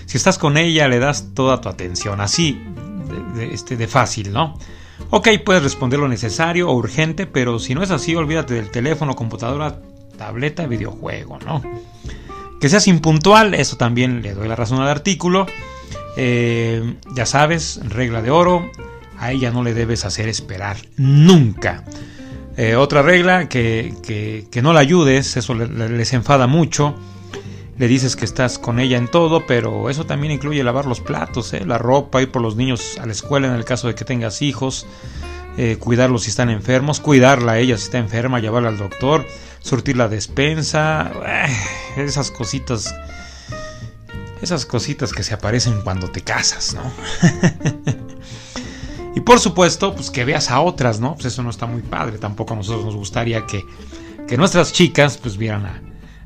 Si 0.05 0.17
estás 0.17 0.37
con 0.37 0.57
ella, 0.57 0.87
le 0.87 0.99
das 0.99 1.33
toda 1.33 1.61
tu 1.61 1.69
atención, 1.69 2.21
así, 2.21 2.61
de, 3.35 3.53
este, 3.53 3.77
de 3.77 3.87
fácil, 3.87 4.31
¿no? 4.31 4.57
Ok, 5.09 5.29
puedes 5.45 5.63
responder 5.63 5.99
lo 5.99 6.07
necesario 6.07 6.69
o 6.69 6.73
urgente, 6.73 7.27
pero 7.27 7.59
si 7.59 7.75
no 7.75 7.83
es 7.83 7.91
así, 7.91 8.15
olvídate 8.15 8.53
del 8.53 8.71
teléfono, 8.71 9.15
computadora, 9.15 9.79
tableta, 10.17 10.65
videojuego, 10.65 11.39
¿no? 11.45 11.61
Que 12.59 12.69
seas 12.69 12.87
impuntual, 12.87 13.53
eso 13.53 13.75
también 13.75 14.21
le 14.21 14.33
doy 14.33 14.47
la 14.47 14.55
razón 14.55 14.81
al 14.81 14.87
artículo. 14.87 15.45
Eh, 16.17 16.95
ya 17.13 17.25
sabes, 17.25 17.81
regla 17.83 18.21
de 18.21 18.31
oro, 18.31 18.71
a 19.19 19.31
ella 19.31 19.51
no 19.51 19.63
le 19.63 19.73
debes 19.73 20.05
hacer 20.05 20.29
esperar 20.29 20.77
nunca. 20.95 21.83
Eh, 22.57 22.75
otra 22.75 23.01
regla, 23.01 23.49
que, 23.49 24.47
no 24.61 24.73
la 24.73 24.79
ayudes, 24.79 25.35
eso 25.37 25.53
les 25.53 26.13
enfada 26.13 26.47
mucho. 26.47 26.95
Le 27.77 27.89
dices 27.89 28.15
que 28.15 28.23
estás 28.23 28.57
con 28.57 28.79
ella 28.79 28.97
en 28.97 29.09
todo, 29.09 29.45
pero 29.45 29.89
eso 29.89 30.05
también 30.05 30.31
incluye 30.31 30.63
lavar 30.63 30.85
los 30.85 31.01
platos, 31.01 31.53
¿eh? 31.53 31.65
la 31.65 31.77
ropa, 31.77 32.21
ir 32.21 32.31
por 32.31 32.41
los 32.41 32.55
niños 32.55 32.97
a 33.01 33.05
la 33.05 33.11
escuela 33.11 33.47
en 33.47 33.53
el 33.53 33.65
caso 33.65 33.87
de 33.87 33.95
que 33.95 34.05
tengas 34.05 34.41
hijos, 34.41 34.87
eh, 35.57 35.75
cuidarlos 35.77 36.23
si 36.23 36.29
están 36.29 36.49
enfermos, 36.49 37.01
cuidarla 37.01 37.53
a 37.53 37.59
ella 37.59 37.77
si 37.77 37.83
está 37.83 37.97
enferma, 37.97 38.39
llevarla 38.39 38.69
al 38.69 38.77
doctor, 38.77 39.27
surtir 39.59 39.97
la 39.97 40.07
despensa, 40.07 41.11
esas 41.97 42.31
cositas, 42.31 42.95
esas 44.41 44.65
cositas 44.65 45.11
que 45.11 45.23
se 45.23 45.33
aparecen 45.33 45.81
cuando 45.81 46.09
te 46.09 46.21
casas, 46.21 46.75
¿no? 46.75 48.05
Y 49.15 49.21
por 49.21 49.39
supuesto, 49.39 49.95
pues 49.95 50.11
que 50.11 50.25
veas 50.25 50.51
a 50.51 50.59
otras, 50.59 50.99
¿no? 50.99 51.15
Pues 51.15 51.25
eso 51.25 51.41
no 51.41 51.49
está 51.49 51.65
muy 51.65 51.81
padre. 51.81 52.17
Tampoco 52.17 52.53
a 52.53 52.57
nosotros 52.57 52.85
nos 52.85 52.95
gustaría 52.95 53.45
que, 53.45 53.65
nuestras 54.37 54.73
chicas 54.73 55.17
pues 55.17 55.37
vieran 55.37 55.65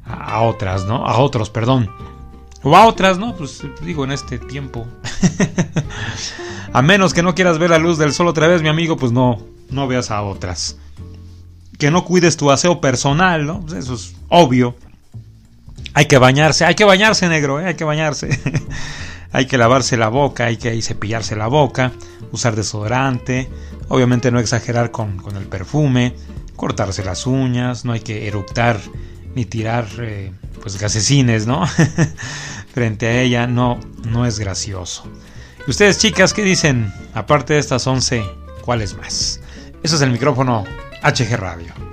a, 0.06 0.42
otras, 0.42 0.86
¿no? 0.86 1.06
A 1.06 1.20
otros, 1.20 1.52
perdón. 1.52 1.92
O 2.64 2.76
a 2.76 2.88
otras, 2.88 3.20
¿no? 3.20 3.36
Pues 3.36 3.62
digo, 3.84 4.04
en 4.04 4.12
este 4.12 4.40
tiempo. 4.40 4.88
a 6.74 6.82
menos 6.82 7.14
que 7.14 7.22
no 7.22 7.36
quieras 7.36 7.60
ver 7.60 7.70
la 7.70 7.78
luz 7.78 8.00
del 8.00 8.12
sol 8.12 8.28
otra 8.28 8.48
vez, 8.48 8.64
mi 8.64 8.70
amigo, 8.70 8.98
pues 8.98 9.12
no, 9.12 9.40
no 9.70 9.88
veas 9.88 10.10
a 10.10 10.24
otras. 10.24 10.78
Que 11.78 11.92
no 11.92 12.04
cuides 12.06 12.38
tu 12.38 12.50
aseo 12.50 12.82
personal, 12.82 13.46
¿no? 13.46 13.62
Pues 13.62 13.74
eso 13.74 13.94
es 13.94 14.16
obvio. 14.30 14.76
Hay 15.94 16.08
que 16.08 16.18
bañarse, 16.18 16.66
hay 16.66 16.74
que 16.74 16.86
bañarse, 16.86 17.30
negro, 17.30 17.60
¿eh? 17.60 17.68
hay 17.68 17.76
que 17.76 17.84
bañarse. 17.84 18.30
hay 19.32 19.46
que 19.46 19.58
lavarse 19.58 19.98
la 19.98 20.10
boca, 20.10 20.46
hay 20.46 20.58
que 20.58 20.82
cepillarse 20.82 21.36
la 21.36 21.48
boca, 21.48 21.92
usar 22.32 22.56
desodorante, 22.56 23.50
obviamente 23.88 24.32
no 24.32 24.40
exagerar 24.40 24.92
con, 24.92 25.22
el 25.36 25.48
perfume, 25.48 26.16
cortarse 26.56 27.04
las 27.04 27.28
uñas, 27.28 27.86
no 27.86 27.94
hay 27.94 28.00
que 28.00 28.28
eructar 28.28 28.80
ni 29.36 29.46
tirar 29.46 29.88
eh, 30.00 30.32
pues 30.62 30.80
gasecines, 30.80 31.46
¿no? 31.46 31.66
Frente 32.74 33.08
a 33.08 33.22
ella 33.22 33.48
no, 33.48 33.80
no 34.08 34.26
es 34.26 34.40
gracioso. 34.40 35.04
¿Y 35.68 35.70
ustedes 35.70 36.00
chicas 36.00 36.34
qué 36.34 36.44
dicen? 36.44 36.92
Aparte 37.14 37.54
de 37.54 37.60
estas 37.60 37.86
11, 37.86 38.24
¿cuáles 38.64 38.96
más? 38.96 39.42
Eso 39.84 39.96
es 39.96 40.02
el 40.02 40.12
micrófono 40.12 40.66
HG 41.04 41.36
Radio. 41.38 41.89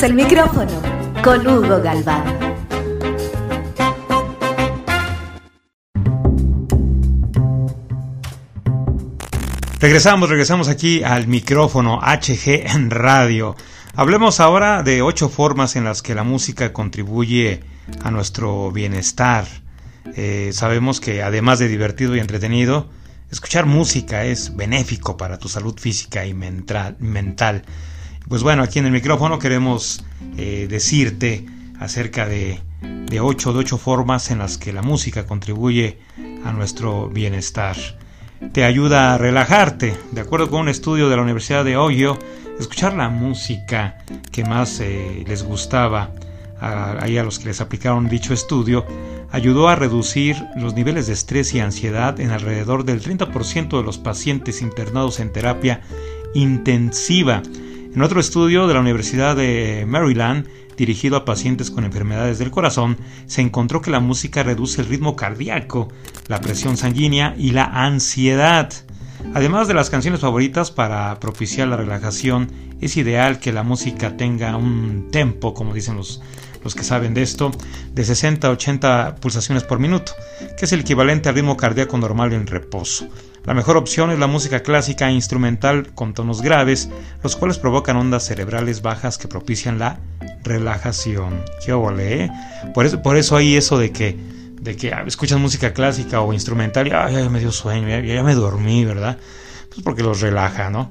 El 0.00 0.14
micrófono 0.14 0.80
con 1.24 1.44
Hugo 1.44 1.82
Galván. 1.82 2.22
Regresamos, 9.80 10.30
regresamos 10.30 10.68
aquí 10.68 11.02
al 11.02 11.26
micrófono 11.26 12.00
HG 12.00 12.70
en 12.72 12.90
radio. 12.90 13.56
Hablemos 13.96 14.38
ahora 14.38 14.84
de 14.84 15.02
ocho 15.02 15.28
formas 15.28 15.74
en 15.74 15.82
las 15.82 16.00
que 16.00 16.14
la 16.14 16.22
música 16.22 16.72
contribuye 16.72 17.60
a 18.00 18.12
nuestro 18.12 18.70
bienestar. 18.70 19.46
Eh, 20.14 20.50
sabemos 20.52 21.00
que 21.00 21.24
además 21.24 21.58
de 21.58 21.66
divertido 21.66 22.14
y 22.14 22.20
entretenido, 22.20 22.88
escuchar 23.32 23.66
música 23.66 24.24
es 24.24 24.54
benéfico 24.54 25.16
para 25.16 25.38
tu 25.38 25.48
salud 25.48 25.76
física 25.76 26.24
y 26.24 26.34
mental. 26.34 27.64
Pues 28.28 28.42
bueno, 28.42 28.62
aquí 28.62 28.78
en 28.78 28.84
el 28.84 28.92
micrófono 28.92 29.38
queremos 29.38 30.04
eh, 30.36 30.66
decirte 30.68 31.46
acerca 31.80 32.26
de, 32.26 32.60
de, 32.82 33.20
ocho, 33.20 33.54
de 33.54 33.60
ocho 33.60 33.78
formas 33.78 34.30
en 34.30 34.38
las 34.38 34.58
que 34.58 34.70
la 34.74 34.82
música 34.82 35.26
contribuye 35.26 35.98
a 36.44 36.52
nuestro 36.52 37.08
bienestar. 37.08 37.76
Te 38.52 38.64
ayuda 38.64 39.14
a 39.14 39.18
relajarte. 39.18 39.96
De 40.12 40.20
acuerdo 40.20 40.50
con 40.50 40.60
un 40.60 40.68
estudio 40.68 41.08
de 41.08 41.16
la 41.16 41.22
Universidad 41.22 41.64
de 41.64 41.78
Ohio, 41.78 42.18
escuchar 42.60 42.92
la 42.92 43.08
música 43.08 44.04
que 44.30 44.44
más 44.44 44.78
eh, 44.80 45.24
les 45.26 45.42
gustaba 45.42 46.10
a, 46.60 46.98
a 46.98 47.08
los 47.08 47.38
que 47.38 47.46
les 47.46 47.62
aplicaron 47.62 48.10
dicho 48.10 48.34
estudio 48.34 48.84
ayudó 49.30 49.68
a 49.68 49.76
reducir 49.76 50.36
los 50.56 50.74
niveles 50.74 51.06
de 51.06 51.14
estrés 51.14 51.54
y 51.54 51.60
ansiedad 51.60 52.20
en 52.20 52.30
alrededor 52.30 52.84
del 52.84 53.02
30% 53.02 53.78
de 53.78 53.82
los 53.82 53.96
pacientes 53.96 54.60
internados 54.60 55.18
en 55.18 55.32
terapia 55.32 55.80
intensiva 56.34 57.42
en 57.94 58.02
otro 58.02 58.20
estudio 58.20 58.66
de 58.66 58.74
la 58.74 58.80
Universidad 58.80 59.36
de 59.36 59.84
Maryland, 59.86 60.46
dirigido 60.76 61.16
a 61.16 61.24
pacientes 61.24 61.70
con 61.70 61.84
enfermedades 61.84 62.38
del 62.38 62.50
corazón, 62.50 62.96
se 63.26 63.40
encontró 63.40 63.82
que 63.82 63.90
la 63.90 64.00
música 64.00 64.42
reduce 64.42 64.80
el 64.80 64.88
ritmo 64.88 65.16
cardíaco, 65.16 65.88
la 66.28 66.40
presión 66.40 66.76
sanguínea 66.76 67.34
y 67.36 67.50
la 67.50 67.64
ansiedad. 67.64 68.72
Además 69.34 69.66
de 69.66 69.74
las 69.74 69.90
canciones 69.90 70.20
favoritas 70.20 70.70
para 70.70 71.18
propiciar 71.18 71.68
la 71.68 71.76
relajación, 71.76 72.52
es 72.80 72.96
ideal 72.96 73.40
que 73.40 73.52
la 73.52 73.64
música 73.64 74.16
tenga 74.16 74.56
un 74.56 75.08
tempo, 75.10 75.54
como 75.54 75.74
dicen 75.74 75.96
los, 75.96 76.22
los 76.62 76.74
que 76.74 76.84
saben 76.84 77.14
de 77.14 77.22
esto, 77.22 77.50
de 77.92 78.04
60 78.04 78.46
a 78.46 78.50
80 78.52 79.16
pulsaciones 79.16 79.64
por 79.64 79.80
minuto, 79.80 80.12
que 80.56 80.66
es 80.66 80.72
el 80.72 80.80
equivalente 80.80 81.28
al 81.28 81.34
ritmo 81.34 81.56
cardíaco 81.56 81.98
normal 81.98 82.32
en 82.32 82.46
reposo. 82.46 83.08
La 83.44 83.54
mejor 83.54 83.76
opción 83.76 84.10
es 84.10 84.18
la 84.18 84.26
música 84.26 84.60
clásica 84.60 85.08
e 85.08 85.12
instrumental 85.12 85.94
con 85.94 86.12
tonos 86.12 86.42
graves, 86.42 86.90
los 87.22 87.36
cuales 87.36 87.58
provocan 87.58 87.96
ondas 87.96 88.26
cerebrales 88.26 88.82
bajas 88.82 89.16
que 89.16 89.28
propician 89.28 89.78
la 89.78 90.00
relajación. 90.44 91.42
¿Qué 91.64 91.72
ole, 91.72 92.24
eh? 92.24 92.30
Por 92.74 92.86
eso, 92.86 93.00
por 93.02 93.16
eso 93.16 93.36
hay 93.36 93.56
eso 93.56 93.78
de 93.78 93.90
que, 93.90 94.18
de 94.60 94.76
que 94.76 94.92
ah, 94.92 95.04
escuchas 95.06 95.38
música 95.38 95.72
clásica 95.72 96.20
o 96.20 96.32
instrumental 96.32 96.86
y 96.86 96.90
ya 96.90 97.28
me 97.30 97.40
dio 97.40 97.52
sueño, 97.52 97.88
ya, 97.88 98.22
me 98.22 98.34
dormí, 98.34 98.84
¿verdad? 98.84 99.18
Pues 99.68 99.82
porque 99.82 100.02
los 100.02 100.20
relaja, 100.20 100.70
¿no? 100.70 100.90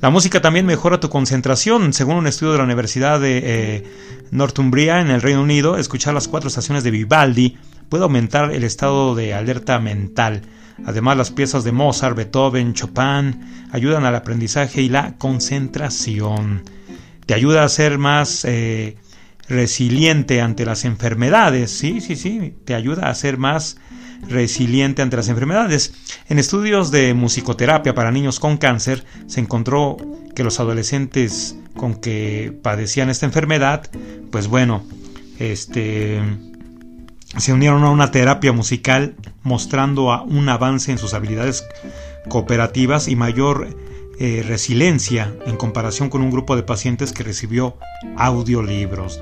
La 0.00 0.10
música 0.10 0.42
también 0.42 0.66
mejora 0.66 1.00
tu 1.00 1.08
concentración. 1.08 1.92
Según 1.94 2.16
un 2.16 2.26
estudio 2.26 2.52
de 2.52 2.58
la 2.58 2.64
Universidad 2.64 3.18
de 3.18 3.40
eh, 3.42 3.84
Northumbria 4.30 5.00
en 5.00 5.10
el 5.10 5.22
Reino 5.22 5.40
Unido, 5.40 5.78
escuchar 5.78 6.12
las 6.12 6.28
cuatro 6.28 6.48
estaciones 6.48 6.84
de 6.84 6.90
Vivaldi 6.90 7.56
puede 7.88 8.02
aumentar 8.02 8.52
el 8.52 8.64
estado 8.64 9.14
de 9.14 9.32
alerta 9.32 9.78
mental 9.78 10.42
Además, 10.84 11.16
las 11.16 11.30
piezas 11.30 11.64
de 11.64 11.72
Mozart, 11.72 12.16
Beethoven, 12.16 12.74
Chopin 12.74 13.66
ayudan 13.72 14.04
al 14.04 14.14
aprendizaje 14.14 14.82
y 14.82 14.88
la 14.88 15.16
concentración. 15.16 16.62
Te 17.24 17.34
ayuda 17.34 17.64
a 17.64 17.68
ser 17.68 17.98
más 17.98 18.44
eh, 18.44 18.96
resiliente 19.48 20.40
ante 20.40 20.64
las 20.64 20.84
enfermedades. 20.84 21.70
Sí, 21.70 22.00
sí, 22.00 22.16
sí. 22.16 22.54
Te 22.64 22.74
ayuda 22.74 23.08
a 23.08 23.14
ser 23.14 23.38
más 23.38 23.78
resiliente 24.28 25.02
ante 25.02 25.16
las 25.16 25.28
enfermedades. 25.28 25.94
En 26.28 26.38
estudios 26.38 26.90
de 26.90 27.14
musicoterapia 27.14 27.94
para 27.94 28.10
niños 28.10 28.40
con 28.40 28.56
cáncer 28.56 29.04
se 29.26 29.40
encontró 29.40 29.96
que 30.34 30.44
los 30.44 30.60
adolescentes 30.60 31.56
con 31.74 31.94
que 31.94 32.56
padecían 32.62 33.10
esta 33.10 33.26
enfermedad, 33.26 33.90
pues 34.30 34.48
bueno, 34.48 34.84
este 35.38 36.20
se 37.38 37.52
unieron 37.52 37.84
a 37.84 37.90
una 37.90 38.10
terapia 38.10 38.52
musical 38.52 39.14
mostrando 39.42 40.24
un 40.24 40.48
avance 40.48 40.92
en 40.92 40.98
sus 40.98 41.14
habilidades 41.14 41.66
cooperativas 42.28 43.08
y 43.08 43.16
mayor 43.16 43.68
eh, 44.18 44.44
resiliencia 44.46 45.34
en 45.46 45.56
comparación 45.56 46.08
con 46.08 46.22
un 46.22 46.30
grupo 46.30 46.56
de 46.56 46.62
pacientes 46.62 47.12
que 47.12 47.22
recibió 47.22 47.76
audiolibros. 48.16 49.20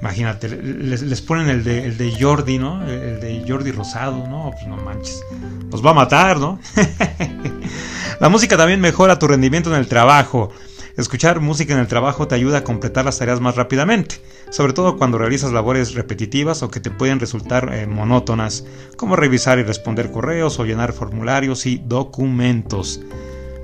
Imagínate, 0.00 0.48
les, 0.48 1.20
ponen 1.20 1.48
el 1.48 1.62
de, 1.62 1.84
el 1.84 1.96
de, 1.96 2.12
Jordi, 2.20 2.58
¿no? 2.58 2.82
El 2.88 3.20
de 3.20 3.44
Jordi 3.46 3.70
Rosado, 3.70 4.26
¿no? 4.26 4.50
Pues 4.52 4.66
no 4.66 4.76
manches. 4.76 5.22
Nos 5.70 5.84
va 5.84 5.90
a 5.90 5.94
matar, 5.94 6.38
¿no? 6.38 6.58
La 8.20 8.28
música 8.28 8.56
también 8.56 8.80
mejora 8.80 9.18
tu 9.20 9.28
rendimiento 9.28 9.72
en 9.72 9.78
el 9.78 9.86
trabajo. 9.86 10.50
Escuchar 10.96 11.40
música 11.40 11.72
en 11.72 11.80
el 11.80 11.86
trabajo 11.86 12.28
te 12.28 12.34
ayuda 12.34 12.58
a 12.58 12.64
completar 12.64 13.06
las 13.06 13.18
tareas 13.18 13.40
más 13.40 13.56
rápidamente, 13.56 14.16
sobre 14.50 14.74
todo 14.74 14.98
cuando 14.98 15.16
realizas 15.16 15.50
labores 15.50 15.94
repetitivas 15.94 16.62
o 16.62 16.70
que 16.70 16.80
te 16.80 16.90
pueden 16.90 17.18
resultar 17.18 17.72
eh, 17.72 17.86
monótonas, 17.86 18.64
como 18.96 19.16
revisar 19.16 19.58
y 19.58 19.62
responder 19.62 20.10
correos 20.10 20.58
o 20.58 20.66
llenar 20.66 20.92
formularios 20.92 21.64
y 21.64 21.78
documentos. 21.78 23.00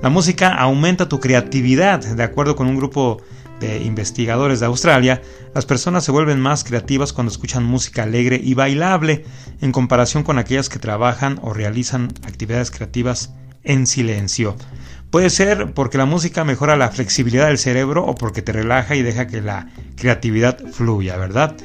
La 0.01 0.09
música 0.09 0.55
aumenta 0.55 1.07
tu 1.07 1.19
creatividad, 1.19 1.99
de 2.03 2.23
acuerdo 2.23 2.55
con 2.55 2.65
un 2.65 2.77
grupo 2.77 3.21
de 3.59 3.83
investigadores 3.83 4.59
de 4.59 4.65
Australia, 4.65 5.21
las 5.53 5.65
personas 5.65 6.05
se 6.05 6.11
vuelven 6.11 6.39
más 6.39 6.63
creativas 6.63 7.13
cuando 7.13 7.31
escuchan 7.31 7.63
música 7.63 8.03
alegre 8.03 8.39
y 8.41 8.55
bailable, 8.55 9.25
en 9.61 9.71
comparación 9.71 10.23
con 10.23 10.39
aquellas 10.39 10.69
que 10.69 10.79
trabajan 10.79 11.39
o 11.43 11.53
realizan 11.53 12.07
actividades 12.25 12.71
creativas 12.71 13.33
en 13.63 13.85
silencio. 13.85 14.55
Puede 15.11 15.29
ser 15.29 15.73
porque 15.73 15.97
la 15.97 16.05
música 16.05 16.43
mejora 16.43 16.77
la 16.77 16.89
flexibilidad 16.89 17.47
del 17.47 17.57
cerebro 17.57 18.05
o 18.05 18.15
porque 18.15 18.41
te 18.41 18.51
relaja 18.51 18.95
y 18.95 19.01
deja 19.01 19.27
que 19.27 19.41
la 19.41 19.67
creatividad 19.95 20.59
fluya, 20.71 21.17
¿verdad? 21.17 21.55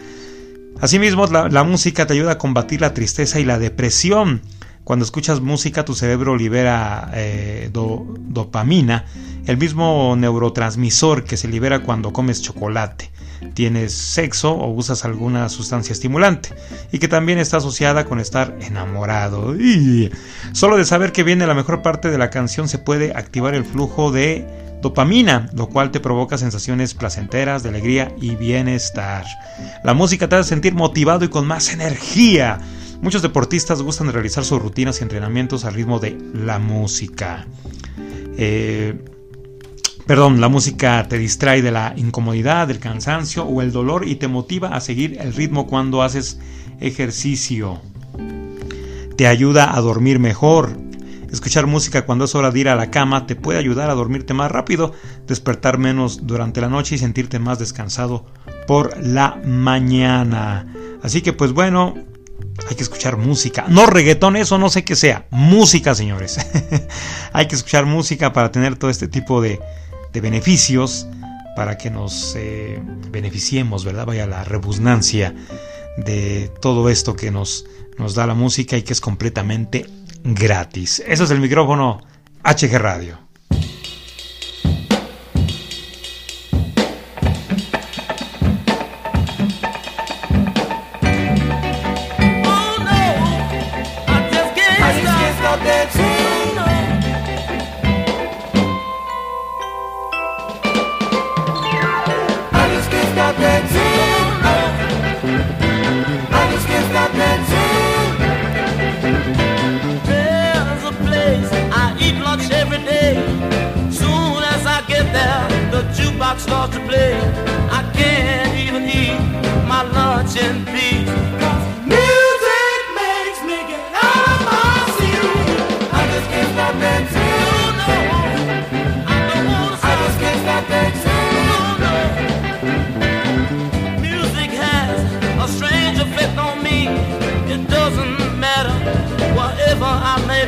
Asimismo, 0.81 1.27
la, 1.27 1.65
música 1.65 2.07
te 2.07 2.15
ayuda 2.15 2.33
a 2.33 2.39
combatir 2.39 2.81
la 2.81 2.95
tristeza 2.95 3.41
y 3.41 3.45
la 3.45 3.59
depresión. 3.59 4.41
Cuando 4.83 5.05
escuchas 5.05 5.41
música, 5.41 5.85
tu 5.85 5.95
cerebro 5.95 6.37
libera 6.37 7.11
eh, 7.15 7.71
dopamina, 7.73 9.05
el 9.47 9.57
mismo 9.57 10.15
neurotransmisor 10.17 11.25
que 11.25 11.37
se 11.37 11.49
libera 11.49 11.81
cuando 11.81 12.13
comes 12.13 12.43
chocolate 12.43 13.14
tienes 13.53 13.93
sexo 13.93 14.53
o 14.53 14.71
usas 14.73 15.05
alguna 15.05 15.49
sustancia 15.49 15.93
estimulante 15.93 16.51
y 16.93 16.99
que 16.99 17.09
también 17.09 17.39
está 17.39 17.59
asociada 17.59 18.05
con 18.05 18.21
estar 18.21 18.57
enamorado. 18.61 19.55
Y 19.57 20.11
solo 20.53 20.77
de 20.77 20.85
saber 20.85 21.13
que 21.13 21.23
viene 21.23 21.47
la 21.47 21.55
mejor 21.55 21.83
parte 21.83 22.11
de 22.11 22.19
la 22.19 22.31
canción 22.31 22.69
se 22.69 22.79
puede 22.79 23.13
activar 23.15 23.55
el 23.55 23.65
flujo 23.65 24.11
de 24.11 24.47
dopamina, 24.83 25.49
lo 25.55 25.69
cual 25.69 25.91
te 25.91 26.01
provoca 26.01 26.37
sensaciones 26.37 26.95
placenteras 26.95 27.63
de 27.63 27.71
alegría 27.71 28.15
y 28.21 28.37
bienestar. 28.37 29.25
La 29.83 29.95
música 29.95 30.29
te 30.29 30.37
hace 30.37 30.51
sentir 30.51 30.75
motivado 30.75 31.25
y 31.25 31.29
con 31.29 31.47
más 31.47 31.73
energía. 31.73 32.61
Muchos 33.01 33.23
deportistas 33.23 33.83
gustan 33.83 34.09
de 34.09 34.13
realizar 34.13 34.45
sus 34.45 34.61
rutinas 34.61 35.01
y 35.01 35.03
entrenamientos 35.03 35.65
al 35.65 35.75
ritmo 35.75 35.99
de 35.99 36.19
la 36.35 36.59
música. 36.59 37.47
Eh, 38.37 38.95
Perdón, 40.07 40.39
la 40.39 40.51
música 40.51 41.07
te 41.09 41.17
distrae 41.17 41.63
de 41.63 41.71
la 41.71 41.95
incomodidad, 41.97 42.69
del 42.69 42.79
cansancio 42.79 43.45
o 43.45 43.63
el 43.63 43.73
dolor 43.73 44.07
y 44.07 44.17
te 44.17 44.29
motiva 44.29 44.77
a 44.77 44.81
seguir 44.81 45.17
el 45.19 45.33
ritmo 45.33 45.67
cuando 45.67 46.03
haces 46.03 46.39
ejercicio. 46.79 47.81
Te 49.17 49.27
ayuda 49.27 49.75
a 49.75 49.81
dormir 49.81 50.19
mejor. 50.19 50.77
Escuchar 51.33 51.67
música 51.67 52.05
cuando 52.05 52.27
es 52.27 52.35
hora 52.35 52.51
de 52.51 52.61
ir 52.61 52.69
a 52.69 52.77
la 52.77 52.91
cama 52.91 53.27
te 53.27 53.35
puede 53.35 53.59
ayudar 53.59 53.89
a 53.89 53.95
dormirte 53.95 54.35
más 54.35 54.53
rápido, 54.53 54.93
despertar 55.27 55.79
menos 55.79 56.27
durante 56.27 56.61
la 56.61 56.69
noche 56.69 56.97
y 56.97 56.99
sentirte 56.99 57.39
más 57.39 57.59
descansado 57.59 58.27
por 58.67 59.03
la 59.03 59.41
mañana. 59.47 60.67
Así 61.03 61.23
que 61.23 61.33
pues 61.33 61.53
bueno, 61.53 61.95
hay 62.69 62.77
que 62.77 62.83
escuchar 62.83 63.17
música. 63.17 63.65
No 63.69 63.87
reggaetón, 63.87 64.37
eso 64.37 64.59
no 64.59 64.69
sé 64.69 64.85
qué 64.85 64.97
sea. 64.97 65.27
Música, 65.31 65.95
señores. 65.95 66.39
hay 67.33 67.49
que 67.49 67.57
escuchar 67.57 67.87
música 67.87 68.35
para 68.35 68.53
tener 68.53 68.77
todo 68.77 68.91
este 68.91 69.09
tipo 69.09 69.41
de, 69.41 69.61
de 70.15 70.21
beneficios 70.21 71.07
para 71.57 71.77
que 71.77 71.91
nos 71.91 72.35
eh, 72.37 72.81
beneficiemos, 73.11 73.85
¿verdad? 73.85 74.07
Vaya 74.07 74.27
la 74.27 74.45
rebusnancia 74.45 75.35
de 75.97 76.51
todo 76.61 76.89
esto 76.89 77.15
que 77.15 77.31
nos, 77.31 77.67
nos 77.99 78.15
da 78.15 78.27
la 78.27 78.35
música 78.35 78.77
y 78.77 78.83
que 78.83 78.93
es 78.93 79.01
completamente 79.01 79.87
gratis. 80.25 81.03
Eso 81.07 81.25
es 81.25 81.31
el 81.31 81.41
micrófono 81.41 82.01
HG 82.43 82.79
Radio. 82.79 83.19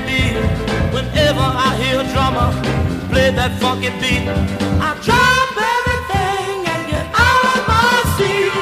May. 0.04 0.34
Whenever 0.92 1.40
I 1.40 1.76
hear 1.80 2.00
a 2.00 2.06
drummer 2.12 2.50
play 3.10 3.30
that 3.30 3.52
funky 3.60 3.90
beat, 4.00 4.28
I 4.80 4.90
drop 5.06 5.56
everything 5.76 6.56
and 6.72 6.82
get 6.92 7.06
out 7.14 7.44
of 7.54 7.62
my 7.70 7.94
seat. 8.16 8.52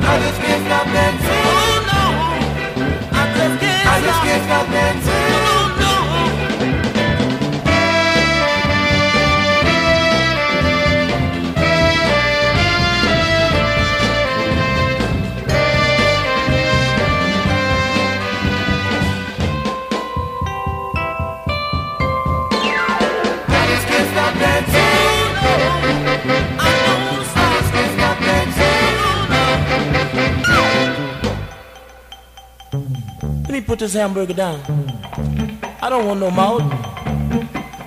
I 0.00 0.12
just 0.20 0.40
can't 0.42 1.43
put 33.74 33.80
this 33.80 33.94
hamburger 33.94 34.32
down. 34.34 34.60
I 35.82 35.90
don't 35.90 36.06
want 36.06 36.20
no 36.20 36.30
more. 36.30 36.60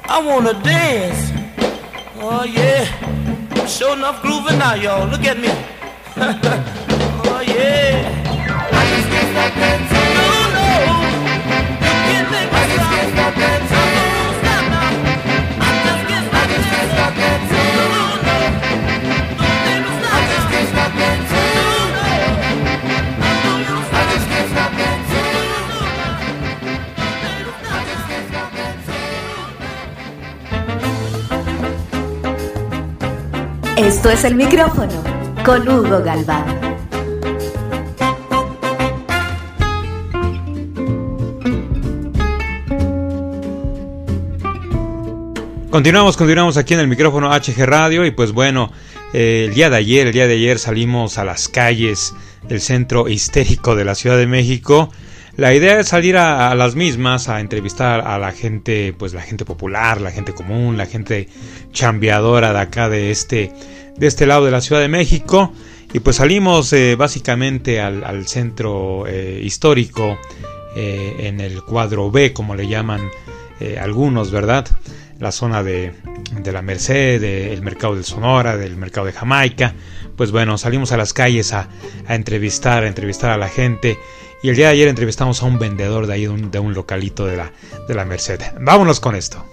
I 0.10 0.22
wanna 0.22 0.52
dance. 0.62 1.32
Oh 2.18 2.44
yeah. 2.44 2.84
Sure 3.66 3.96
enough 3.96 4.22
grooving 4.22 4.60
now, 4.60 4.74
y'all. 4.74 5.08
Look 5.08 5.24
at 5.24 5.40
me. 5.40 5.48
oh 7.30 7.42
yeah. 7.48 8.17
Esto 33.78 34.10
es 34.10 34.24
el 34.24 34.34
micrófono 34.34 35.04
con 35.46 35.70
Hugo 35.70 36.02
Galván. 36.04 36.46
Continuamos, 45.70 46.18
continuamos 46.18 46.58
aquí 46.58 46.74
en 46.74 46.80
el 46.80 46.88
micrófono 46.88 47.30
HG 47.32 47.68
Radio 47.68 48.04
y 48.04 48.10
pues 48.10 48.32
bueno, 48.32 48.72
eh, 49.14 49.46
el 49.48 49.54
día 49.54 49.70
de 49.70 49.78
ayer, 49.78 50.08
el 50.08 50.14
día 50.14 50.28
de 50.28 50.34
ayer 50.34 50.58
salimos 50.58 51.20
a 51.20 51.24
las 51.24 51.48
calles 51.48 52.16
del 52.48 52.62
centro 52.62 53.08
histérico 53.08 53.76
de 53.76 53.86
la 53.86 53.94
Ciudad 53.94 54.18
de 54.18 54.26
México. 54.26 54.92
La 55.38 55.54
idea 55.54 55.80
es 55.80 55.88
salir 55.88 56.18
a, 56.18 56.54
las 56.56 56.76
mismas, 56.76 57.30
a 57.30 57.40
entrevistar 57.40 58.02
a 58.02 58.18
la 58.18 58.32
gente, 58.32 58.94
pues 58.98 59.14
la 59.14 59.22
gente 59.22 59.46
popular, 59.46 60.02
la 60.02 60.12
gente 60.12 60.34
común, 60.34 60.78
la 60.78 60.88
gente 60.88 61.30
chambeadora 61.72 62.54
de 62.54 62.60
acá 62.60 62.90
de 62.90 63.12
este, 63.12 63.54
de 63.96 64.08
este 64.08 64.26
lado 64.26 64.46
de 64.46 64.52
la 64.52 64.62
Ciudad 64.62 64.82
de 64.82 64.88
México. 64.88 65.54
Y 65.94 66.00
pues 66.00 66.18
salimos 66.18 66.74
eh, 66.74 66.96
básicamente 66.96 67.80
al, 67.80 68.04
al 68.04 68.28
centro 68.28 69.06
eh, 69.08 69.40
histórico, 69.44 70.18
eh, 70.80 71.28
en 71.28 71.40
el 71.42 71.64
cuadro 71.64 72.12
B, 72.12 72.34
como 72.34 72.54
le 72.54 72.68
llaman 72.68 73.10
eh, 73.60 73.80
algunos, 73.82 74.30
¿verdad? 74.30 74.68
La 75.18 75.32
zona 75.32 75.64
de, 75.64 75.92
de 76.40 76.52
la 76.52 76.62
Merced, 76.62 77.20
del 77.20 77.64
mercado 77.64 77.96
del 77.96 78.04
Sonora, 78.04 78.58
del 78.58 78.78
mercado 78.78 79.08
de 79.08 79.14
Jamaica. 79.14 79.74
Pues 80.16 80.32
bueno, 80.32 80.60
salimos 80.60 80.92
a 80.92 80.98
las 80.98 81.14
calles 81.14 81.52
a, 81.52 81.68
a 82.06 82.14
entrevistar, 82.14 82.84
a 82.84 82.88
entrevistar 82.88 83.32
a 83.32 83.38
la 83.38 83.50
gente. 83.50 83.98
Y 84.44 84.50
el 84.50 84.56
día 84.56 84.68
de 84.68 84.74
ayer 84.74 84.88
entrevistamos 84.88 85.42
a 85.42 85.46
un 85.46 85.58
vendedor 85.58 86.08
de 86.08 86.14
ahí, 86.14 86.22
de 86.22 86.30
un, 86.30 86.52
de 86.52 86.60
un 86.60 86.74
localito 86.74 87.26
de 87.26 87.38
la, 87.38 87.52
de 87.88 87.96
la 87.96 88.06
Merced. 88.06 88.40
Vámonos 88.60 89.00
con 89.00 89.16
esto. 89.16 89.44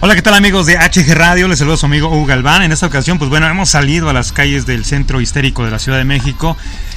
Hola, 0.00 0.14
¿qué 0.14 0.22
tal 0.22 0.34
amigos 0.34 0.66
de 0.66 0.76
HG 0.76 1.14
Radio? 1.14 1.48
Les 1.48 1.58
saludo 1.58 1.74
a 1.74 1.78
su 1.78 1.86
amigo 1.86 2.08
Hugo 2.08 2.26
Galván. 2.26 2.62
En 2.62 2.70
esta 2.70 2.86
ocasión, 2.86 3.18
pues 3.18 3.30
bueno, 3.30 3.48
hemos 3.48 3.70
salido 3.70 4.08
a 4.10 4.12
las 4.12 4.32
calles 4.32 4.66
del 4.66 4.84
centro 4.84 5.20
histérico 5.20 5.64
de 5.64 5.70
la 5.70 5.78
Ciudad 5.78 5.98
de 5.98 6.04
México. 6.04 6.56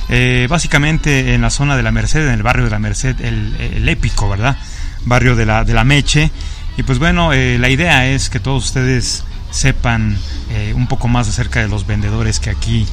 eh, 0.09 0.45
básicamente 0.49 1.33
en 1.33 1.41
la 1.41 1.49
zona 1.49 1.77
de 1.77 1.83
la 1.83 1.91
Merced, 1.91 2.27
en 2.27 2.33
el 2.33 2.43
barrio 2.43 2.65
de 2.65 2.71
la 2.71 2.79
Merced, 2.79 3.19
el, 3.21 3.55
el 3.59 3.87
épico, 3.89 4.27
¿verdad? 4.29 4.57
Barrio 5.05 5.35
de 5.35 5.45
la, 5.45 5.63
de 5.63 5.73
la 5.73 5.83
Meche. 5.85 6.29
Y 6.77 6.83
pues 6.83 6.99
bueno, 6.99 7.33
eh, 7.33 7.57
la 7.57 7.69
idea 7.69 8.07
es 8.07 8.29
que 8.29 8.39
todos 8.39 8.65
ustedes 8.65 9.23
sepan 9.51 10.17
eh, 10.51 10.73
un 10.75 10.87
poco 10.87 11.07
más 11.07 11.27
acerca 11.27 11.61
de 11.61 11.69
los 11.69 11.87
vendedores 11.87 12.39
que 12.39 12.49
aquí 12.49 12.85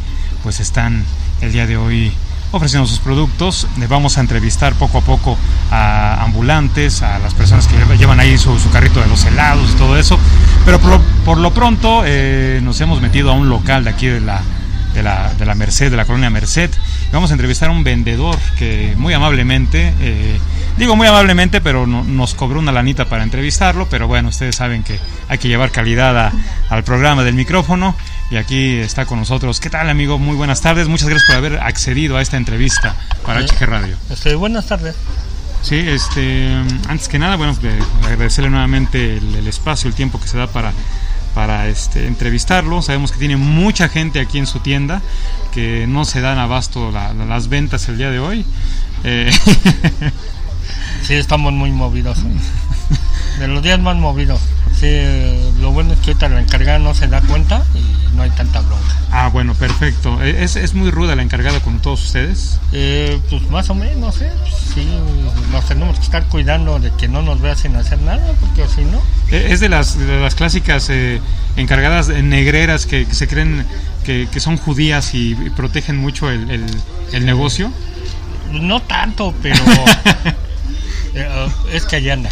pues 0.42 0.60
están 0.60 1.04
el 1.40 1.52
día 1.52 1.66
de 1.66 1.76
hoy 1.76 2.12
ofreciendo 2.50 2.86
sus 2.88 2.98
productos. 2.98 3.66
Vamos 3.88 4.18
a 4.18 4.20
entrevistar 4.20 4.74
poco 4.74 4.98
a 4.98 5.00
poco 5.02 5.36
a 5.70 6.22
ambulantes, 6.22 7.02
a 7.02 7.18
las 7.18 7.34
personas 7.34 7.66
que 7.66 7.76
llevan 7.96 8.20
ahí 8.20 8.38
su, 8.38 8.56
carrito 8.72 9.00
de 9.00 9.06
los 9.06 9.24
helados 9.24 9.70
y 9.72 9.74
todo 9.74 9.96
eso. 9.98 10.18
Pero 10.64 10.78
por 11.24 11.38
lo, 11.38 11.52
pronto 11.52 12.02
eh, 12.04 12.60
nos 12.62 12.80
hemos 12.80 13.00
metido 13.00 13.30
a 13.30 13.34
un 13.34 13.48
local 13.48 13.84
de 13.84 13.90
aquí 13.90 14.06
de 14.06 14.20
la, 14.20 14.40
de 14.94 15.02
la, 15.02 15.32
de 15.34 15.44
la 15.46 15.54
Merced, 15.54 15.90
de 15.90 15.96
la 15.96 16.04
colonia 16.04 16.30
Merced. 16.30 16.70
Vamos 17.12 17.30
a 17.30 17.34
entrevistar 17.34 17.68
a 17.70 17.72
un 17.72 17.84
vendedor 17.84 18.36
que 18.58 18.94
muy 18.98 19.14
amablemente, 19.14 19.94
eh, 20.00 20.38
digo 20.76 20.94
muy 20.96 21.06
amablemente, 21.06 21.60
pero 21.60 21.86
no- 21.86 22.04
nos 22.04 22.34
cobró 22.34 22.58
una 22.58 22.72
lanita 22.72 23.06
para 23.06 23.22
entrevistarlo. 23.22 23.88
Pero 23.88 24.08
bueno, 24.08 24.28
ustedes 24.28 24.56
saben 24.56 24.82
que 24.82 24.98
hay 25.28 25.38
que 25.38 25.48
llevar 25.48 25.70
calidad 25.70 26.32
al 26.68 26.84
programa 26.84 27.24
del 27.24 27.34
micrófono. 27.34 27.94
Y 28.30 28.36
aquí 28.36 28.76
está 28.76 29.06
con 29.06 29.18
nosotros. 29.18 29.58
¿Qué 29.58 29.70
tal, 29.70 29.88
amigo? 29.88 30.18
Muy 30.18 30.36
buenas 30.36 30.60
tardes. 30.60 30.86
Muchas 30.88 31.08
gracias 31.08 31.26
por 31.28 31.36
haber 31.36 31.60
accedido 31.60 32.16
a 32.18 32.22
esta 32.22 32.36
entrevista 32.36 32.94
para 33.24 33.40
HG 33.40 33.64
Radio. 33.66 33.96
Este, 34.10 34.34
buenas 34.34 34.66
tardes. 34.66 34.96
Sí, 35.62 35.76
este, 35.76 36.52
antes 36.88 37.08
que 37.08 37.18
nada, 37.18 37.36
bueno, 37.36 37.54
de- 37.54 37.78
agradecerle 38.04 38.50
nuevamente 38.50 39.16
el, 39.16 39.34
el 39.34 39.48
espacio, 39.48 39.88
el 39.88 39.94
tiempo 39.94 40.20
que 40.20 40.28
se 40.28 40.36
da 40.36 40.46
para, 40.46 40.72
para 41.34 41.68
este, 41.68 42.06
entrevistarlo. 42.06 42.82
Sabemos 42.82 43.12
que 43.12 43.18
tiene 43.18 43.36
mucha 43.38 43.88
gente 43.88 44.20
aquí 44.20 44.38
en 44.38 44.46
su 44.46 44.60
tienda, 44.60 45.00
que 45.52 45.86
no 45.88 46.04
se 46.04 46.20
dan 46.20 46.38
abasto 46.38 46.90
la- 46.92 47.14
la- 47.14 47.24
las 47.24 47.48
ventas 47.48 47.88
el 47.88 47.96
día 47.96 48.10
de 48.10 48.18
hoy. 48.18 48.44
Eh, 49.04 49.30
Sí, 51.02 51.14
estamos 51.14 51.52
muy 51.54 51.70
movidos. 51.70 52.18
De 53.38 53.48
los 53.48 53.62
días 53.62 53.78
más 53.80 53.96
movidos. 53.96 54.40
Sí, 54.78 54.86
eh, 54.86 55.52
lo 55.60 55.72
bueno 55.72 55.92
es 55.92 55.98
que 56.00 56.10
ahorita 56.12 56.28
la 56.28 56.40
encargada 56.40 56.78
no 56.78 56.94
se 56.94 57.08
da 57.08 57.20
cuenta 57.22 57.64
y 57.74 58.14
no 58.16 58.22
hay 58.22 58.30
tanta 58.30 58.60
bronca. 58.60 58.94
ah, 59.10 59.28
bueno, 59.32 59.54
perfecto. 59.54 60.22
Eh, 60.22 60.44
¿Es, 60.44 60.54
es 60.54 60.74
muy 60.74 60.90
ruda 60.92 61.16
la 61.16 61.22
encargada 61.22 61.58
con 61.60 61.80
todos 61.80 62.04
ustedes? 62.04 62.60
Eh, 62.72 63.18
pues 63.28 63.42
más 63.50 63.70
o 63.70 63.74
menos, 63.74 64.20
¿eh? 64.22 64.30
Sí, 64.74 64.86
nos 65.50 65.66
tenemos 65.66 65.96
que 65.98 66.04
estar 66.04 66.24
cuidando 66.26 66.78
de 66.78 66.92
que 66.92 67.08
no 67.08 67.22
nos 67.22 67.40
vea 67.40 67.56
sin 67.56 67.74
hacer 67.74 68.00
nada, 68.02 68.32
porque 68.40 68.68
si 68.72 68.82
no, 68.84 69.02
Eh, 69.32 69.48
Es 69.50 69.58
de 69.60 69.68
las, 69.68 69.98
de 69.98 70.20
las 70.20 70.36
clásicas 70.36 70.88
eh, 70.90 71.20
encargadas 71.56 72.08
eh, 72.08 72.22
negreras 72.22 72.86
que, 72.86 73.04
que 73.06 73.14
se 73.14 73.26
creen 73.26 73.66
que, 74.04 74.28
que 74.30 74.38
son 74.40 74.56
judías 74.58 75.12
y, 75.14 75.32
y 75.32 75.50
protegen 75.50 75.96
mucho 75.96 76.30
el, 76.30 76.48
el- 76.50 76.80
el 77.12 77.26
negocio. 77.26 77.72
no 78.52 78.80
tanto, 78.82 79.34
pero 79.42 79.56
eh, 81.14 81.48
es 81.72 81.84
que 81.86 81.96
allá 81.96 82.12
anda. 82.14 82.30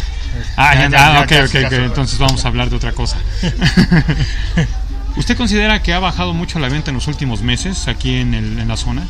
Ah, 0.55 0.73
Ya, 0.75 0.81
ya, 0.83 0.89
ya, 0.89 1.07
ah, 1.07 1.13
ya, 1.13 1.21
ok, 1.21 1.27
casi, 1.27 1.57
ok, 1.57 1.63
casi. 1.63 1.75
ok, 1.75 1.81
entonces 1.83 2.19
vamos 2.19 2.43
a 2.45 2.47
hablar 2.47 2.69
de 2.69 2.75
otra 2.75 2.91
cosa. 2.93 3.17
¿Usted 5.15 5.35
considera 5.35 5.81
que 5.81 5.93
ha 5.93 5.99
bajado 5.99 6.33
mucho 6.33 6.59
la 6.59 6.69
venta 6.69 6.91
en 6.91 6.95
los 6.95 7.07
últimos 7.07 7.41
meses 7.41 7.87
aquí 7.87 8.15
en, 8.15 8.33
el- 8.33 8.59
en 8.59 8.67
la 8.67 8.77
zona? 8.77 9.03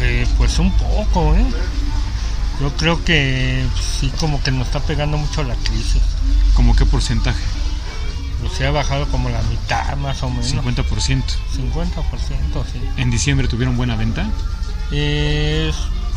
Eh, 0.00 0.26
pues 0.36 0.58
un 0.58 0.72
poco, 0.72 1.34
¿eh? 1.36 1.44
Yo 2.60 2.72
creo 2.76 3.04
que 3.04 3.64
sí, 4.00 4.10
como 4.18 4.42
que 4.42 4.50
nos 4.50 4.66
está 4.66 4.80
pegando 4.80 5.16
mucho 5.16 5.42
la 5.44 5.54
crisis. 5.56 6.02
¿Como 6.54 6.74
qué 6.74 6.84
porcentaje? 6.86 7.42
O 8.44 8.54
sea, 8.54 8.68
ha 8.68 8.72
bajado 8.72 9.06
como 9.08 9.28
la 9.28 9.40
mitad 9.42 9.96
más 9.96 10.22
o 10.22 10.28
menos. 10.30 10.52
50%. 10.52 10.84
50%, 10.84 11.24
sí. 12.72 12.80
¿En 12.96 13.10
diciembre 13.10 13.48
tuvieron 13.48 13.76
buena 13.76 13.96
venta? 13.96 14.26
Eh, 14.92 15.72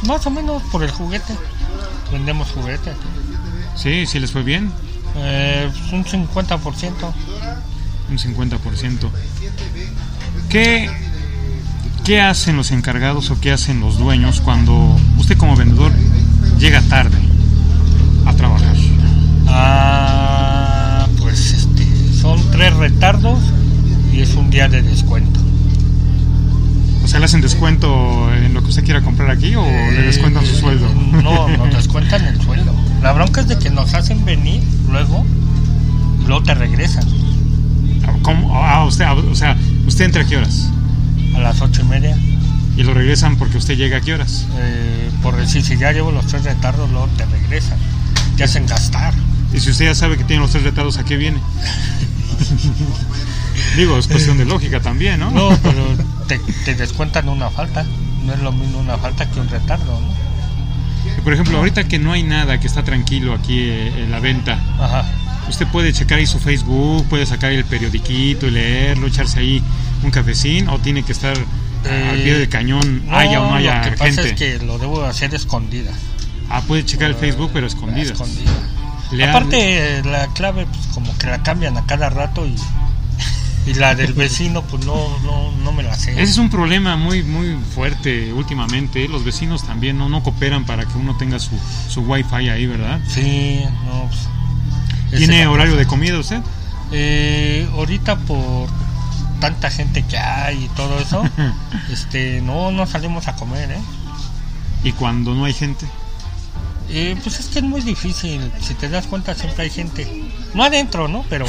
más 0.07 0.25
o 0.25 0.29
menos 0.31 0.61
por 0.71 0.83
el 0.83 0.91
juguete. 0.91 1.35
Vendemos 2.11 2.49
juguete 2.51 2.89
aquí. 2.91 3.07
Sí, 3.77 4.05
sí 4.05 4.19
les 4.19 4.31
fue 4.31 4.43
bien. 4.43 4.71
Eh, 5.17 5.69
un 5.91 6.03
50%. 6.03 6.91
Un 8.09 8.17
50%. 8.17 9.09
¿Qué, 10.49 10.89
¿Qué, 10.89 10.89
¿Qué 12.03 12.21
hacen 12.21 12.55
los 12.55 12.71
encargados 12.71 13.29
o 13.31 13.39
qué 13.39 13.51
hacen 13.51 13.79
los 13.79 13.97
dueños 13.97 14.41
cuando 14.41 14.97
usted 15.17 15.37
como 15.37 15.55
vendedor 15.55 15.91
llega 16.57 16.81
tarde 16.83 17.17
a 18.25 18.33
trabajar? 18.33 18.75
Ah, 19.47 21.07
pues 21.19 21.51
este, 21.53 21.85
son 22.13 22.39
tres 22.51 22.73
retardos 22.75 23.39
y 24.13 24.21
es 24.21 24.33
un 24.35 24.49
día 24.49 24.67
de 24.69 24.81
descuento. 24.81 25.39
O 27.03 27.07
sea, 27.07 27.19
¿le 27.19 27.25
hacen 27.25 27.41
descuento 27.41 28.33
en 28.33 28.53
lo 28.53 28.61
que 28.61 28.69
usted 28.69 28.83
quiera 28.83 29.01
comprar 29.01 29.29
aquí 29.29 29.55
o 29.55 29.63
le 29.65 30.01
descuentan 30.03 30.45
su 30.45 30.53
Eh, 30.55 30.59
sueldo? 30.59 30.87
No, 31.23 31.47
nos 31.57 31.73
descuentan 31.73 32.23
el 32.25 32.41
sueldo. 32.41 32.73
La 33.07 33.13
bronca 33.13 33.39
es 33.39 33.47
de 33.47 33.57
que 33.57 33.69
nos 33.69 33.93
hacen 33.93 34.25
venir 34.25 34.61
luego 34.91 35.25
luego 36.25 36.43
te 36.43 36.53
regresan 36.53 37.05
¿Cómo? 38.21 38.61
Ah, 38.61 38.83
usted, 38.83 39.05
o 39.09 39.33
sea, 39.33 39.55
¿usted 39.87 40.03
entra 40.03 40.23
a 40.23 40.25
qué 40.25 40.35
horas? 40.35 40.67
a 41.33 41.39
las 41.39 41.61
ocho 41.61 41.83
y 41.83 41.85
media. 41.85 42.17
Y 42.75 42.83
lo 42.83 42.93
regresan 42.93 43.37
porque 43.37 43.57
usted 43.57 43.77
llega 43.77 43.99
a 43.99 44.01
qué 44.01 44.13
horas. 44.13 44.45
Eh, 44.57 45.09
por 45.23 45.37
decir, 45.37 45.63
si 45.63 45.77
ya 45.77 45.93
llevo 45.93 46.11
los 46.11 46.27
tres 46.27 46.43
retardos, 46.43 46.91
luego 46.91 47.07
te 47.15 47.25
regresan. 47.27 47.77
Te 48.35 48.43
hacen 48.43 48.65
gastar. 48.65 49.13
Y 49.53 49.61
si 49.61 49.69
usted 49.69 49.85
ya 49.85 49.95
sabe 49.95 50.17
que 50.17 50.25
tiene 50.25 50.41
los 50.41 50.51
tres 50.51 50.65
retardos, 50.65 50.97
¿a 50.97 51.05
qué 51.05 51.15
viene? 51.15 51.39
Digo, 53.77 53.97
es 53.97 54.07
cuestión 54.07 54.37
de 54.37 54.43
lógica 54.43 54.81
también, 54.81 55.21
¿no? 55.21 55.31
No, 55.31 55.57
pero 55.63 55.81
te, 56.27 56.39
te 56.65 56.75
descuentan 56.75 57.29
una 57.29 57.49
falta. 57.49 57.85
No 58.25 58.33
es 58.33 58.39
lo 58.41 58.51
mismo 58.51 58.79
una 58.79 58.97
falta 58.97 59.29
que 59.31 59.39
un 59.39 59.47
retardo, 59.47 59.97
¿no? 60.01 60.26
Por 61.23 61.33
ejemplo, 61.33 61.57
ahorita 61.57 61.87
que 61.87 61.99
no 61.99 62.11
hay 62.11 62.23
nada, 62.23 62.59
que 62.59 62.67
está 62.67 62.83
tranquilo 62.83 63.33
aquí 63.33 63.59
eh, 63.59 64.03
en 64.03 64.11
la 64.11 64.19
venta, 64.19 64.59
Ajá. 64.79 65.05
usted 65.49 65.67
puede 65.67 65.91
checar 65.93 66.19
ahí 66.19 66.25
su 66.25 66.39
Facebook, 66.39 67.05
puede 67.09 67.25
sacar 67.25 67.51
el 67.51 67.65
periodiquito 67.65 68.47
y 68.47 68.51
leerlo, 68.51 69.07
echarse 69.07 69.39
ahí 69.39 69.61
un 70.03 70.11
cafecín, 70.11 70.69
o 70.69 70.79
tiene 70.79 71.03
que 71.03 71.11
estar 71.11 71.35
Eh, 71.85 72.09
al 72.11 72.17
pie 72.21 72.33
del 72.37 72.49
cañón, 72.49 73.03
haya 73.11 73.41
o 73.41 73.49
no 73.49 73.55
haya 73.55 73.75
lo 73.77 73.81
que 73.83 73.97
gente. 73.97 74.15
pasa 74.17 74.21
es 74.27 74.33
que 74.33 74.57
lo 74.65 74.77
debo 74.77 75.03
hacer 75.05 75.33
escondida. 75.35 75.91
Ah, 76.49 76.61
puede 76.61 76.83
checar 76.85 77.09
el 77.09 77.15
Facebook, 77.15 77.51
pero 77.53 77.67
escondida. 77.67 78.13
Ha- 78.13 79.29
Aparte, 79.29 80.01
la 80.03 80.27
clave, 80.33 80.65
pues 80.65 80.87
como 80.93 81.17
que 81.17 81.27
la 81.27 81.41
cambian 81.43 81.77
a 81.77 81.85
cada 81.85 82.09
rato 82.09 82.45
y, 82.45 82.55
y 83.67 83.73
la 83.73 83.95
del 83.95 84.13
vecino, 84.13 84.63
pues 84.63 84.85
no, 84.85 85.19
no, 85.19 85.51
no 85.51 85.71
me 85.73 85.83
la 85.83 85.93
sé. 85.93 86.13
Ese 86.13 86.23
es 86.23 86.37
un 86.37 86.49
problema 86.49 86.95
muy 86.95 87.21
muy 87.21 87.57
fuerte 87.75 88.31
últimamente. 88.31 89.07
Los 89.09 89.25
vecinos 89.25 89.65
también 89.67 89.97
no, 89.97 90.07
no 90.07 90.23
cooperan 90.23 90.65
para 90.65 90.85
que 90.85 90.97
uno 90.97 91.17
tenga 91.17 91.37
su, 91.37 91.51
su 91.89 92.01
wifi 92.01 92.49
ahí, 92.49 92.65
¿verdad? 92.65 92.99
Sí, 93.07 93.61
no, 93.85 94.07
pues, 94.07 95.19
¿Tiene 95.19 95.47
horario 95.47 95.75
de 95.75 95.85
comida 95.85 96.17
usted? 96.17 96.41
Eh, 96.93 97.67
ahorita 97.73 98.17
por 98.19 98.69
tanta 99.41 99.69
gente 99.69 100.03
que 100.03 100.17
hay 100.17 100.63
y 100.63 100.67
todo 100.69 100.97
eso, 100.99 101.23
este, 101.91 102.41
no, 102.41 102.71
no 102.71 102.87
salimos 102.87 103.27
a 103.27 103.35
comer, 103.35 103.71
¿eh? 103.71 103.81
Y 104.83 104.93
cuando 104.93 105.35
no 105.35 105.43
hay 105.43 105.53
gente. 105.53 105.85
Eh, 106.89 107.17
pues 107.21 107.39
es 107.41 107.47
que 107.47 107.59
es 107.59 107.65
muy 107.65 107.81
difícil, 107.81 108.49
si 108.61 108.73
te 108.75 108.87
das 108.87 109.07
cuenta 109.07 109.35
siempre 109.35 109.63
hay 109.63 109.69
gente, 109.69 110.31
no 110.53 110.63
adentro, 110.63 111.09
¿no? 111.09 111.25
Pero, 111.29 111.45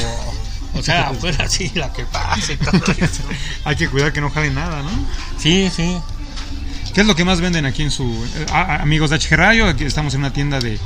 o 0.78 0.82
sea, 0.82 1.08
afuera 1.08 1.48
sí, 1.48 1.70
la 1.74 1.92
que 1.92 2.04
pase 2.04 2.54
y 2.54 2.56
todo 2.56 2.92
eso. 2.98 3.22
Hay 3.64 3.76
que 3.76 3.88
cuidar 3.88 4.12
que 4.12 4.20
no 4.20 4.30
jale 4.30 4.50
nada, 4.50 4.82
¿no? 4.82 4.90
Sí, 5.38 5.70
sí. 5.74 5.98
¿Qué 6.94 7.02
es 7.02 7.06
lo 7.06 7.14
que 7.14 7.24
más 7.24 7.40
venden 7.40 7.66
aquí 7.66 7.82
en 7.82 7.90
su... 7.90 8.04
eh, 8.36 8.46
ah, 8.52 8.78
amigos 8.80 9.10
de 9.10 9.18
HG 9.18 9.36
Radio, 9.36 9.66
aquí 9.68 9.84
estamos 9.84 10.14
en 10.14 10.20
una 10.20 10.32
tienda 10.32 10.58
de... 10.58 10.78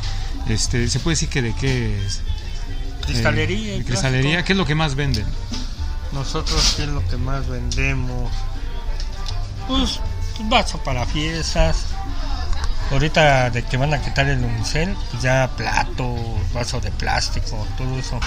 Este, 0.49 0.89
¿Se 0.89 0.99
puede 1.01 1.15
decir 1.15 1.29
que 1.29 1.43
de 1.43 1.55
qué 1.55 2.05
es? 2.05 2.21
Cristalería. 3.07 3.75
Eh, 3.75 3.79
de 3.79 3.85
cristalería. 3.85 4.45
¿Qué 4.45 4.53
es 4.53 4.59
lo 4.59 4.67
que 4.67 4.75
más 4.75 4.95
venden? 4.95 5.25
Nosotros, 6.13 6.75
¿qué 6.77 6.83
es 6.83 6.89
lo 6.89 7.07
que 7.09 7.17
más 7.17 7.49
vendemos? 7.49 8.31
Pues, 9.69 10.01
pues, 10.37 10.49
vaso 10.49 10.79
para 10.83 11.07
fiestas. 11.07 11.87
Ahorita 12.91 13.49
de 13.51 13.63
que 13.65 13.77
van 13.79 13.95
a 13.95 14.03
quitar 14.03 14.29
el 14.29 14.45
unicel, 14.45 14.95
pues 15.11 15.23
ya 15.23 15.49
plato, 15.57 16.15
vaso 16.53 16.79
de 16.81 16.91
plástico, 16.91 17.67
todo 17.79 17.99
eso. 17.99 18.21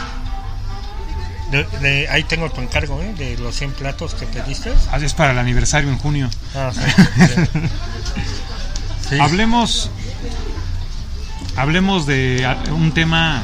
De, 1.51 1.63
de- 1.81 2.07
ahí 2.09 2.23
tengo 2.23 2.49
tu 2.51 2.61
encargo, 2.61 3.01
¿eh? 3.01 3.13
De 3.17 3.37
los 3.37 3.55
100 3.55 3.71
platos 3.73 4.13
que 4.15 4.25
te 4.25 4.41
diste. 4.43 4.73
Ah, 4.91 4.97
es 4.97 5.13
para 5.13 5.31
el 5.31 5.37
aniversario 5.39 5.89
en 5.89 5.97
junio. 5.97 6.29
Ah, 6.55 6.71
sí. 6.73 6.81
Sí. 9.09 9.19
Hablemos... 9.19 9.91
Hablemos 11.55 12.05
de 12.07 12.45
un 12.71 12.91
tema 12.91 13.43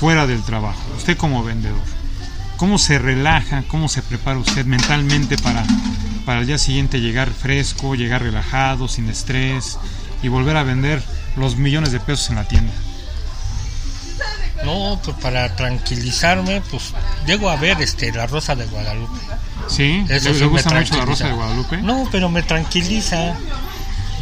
fuera 0.00 0.26
del 0.26 0.42
trabajo. 0.42 0.80
Usted 0.96 1.16
como 1.16 1.44
vendedor. 1.44 1.78
¿Cómo 2.56 2.78
se 2.78 2.98
relaja? 2.98 3.62
¿Cómo 3.68 3.88
se 3.88 4.02
prepara 4.02 4.38
usted 4.38 4.66
mentalmente 4.66 5.38
para, 5.38 5.64
para 6.26 6.40
el 6.40 6.46
día 6.46 6.58
siguiente 6.58 7.00
llegar 7.00 7.30
fresco, 7.30 7.94
llegar 7.94 8.22
relajado, 8.22 8.88
sin 8.88 9.08
estrés 9.08 9.78
y 10.22 10.26
volver 10.28 10.56
a 10.56 10.64
vender 10.64 11.00
los 11.36 11.56
millones 11.56 11.92
de 11.92 12.00
pesos 12.00 12.30
en 12.30 12.36
la 12.36 12.48
tienda? 12.48 12.72
No, 14.64 15.00
pues 15.04 15.16
para 15.18 15.54
tranquilizarme, 15.54 16.60
pues 16.70 16.92
llego 17.26 17.48
a 17.48 17.56
ver 17.56 17.80
este 17.80 18.12
la 18.12 18.26
Rosa 18.26 18.54
de 18.56 18.66
Guadalupe. 18.66 19.18
¿Sí? 19.68 20.04
Eso 20.08 20.30
¿Le, 20.30 20.38
sí 20.38 20.44
gusta 20.44 20.70
mucho 20.70 20.96
la. 20.96 21.04
Rosa 21.04 21.26
de 21.28 21.32
Guadalupe? 21.32 21.76
No, 21.78 22.08
pero 22.10 22.28
me 22.28 22.42
tranquiliza. 22.42 23.34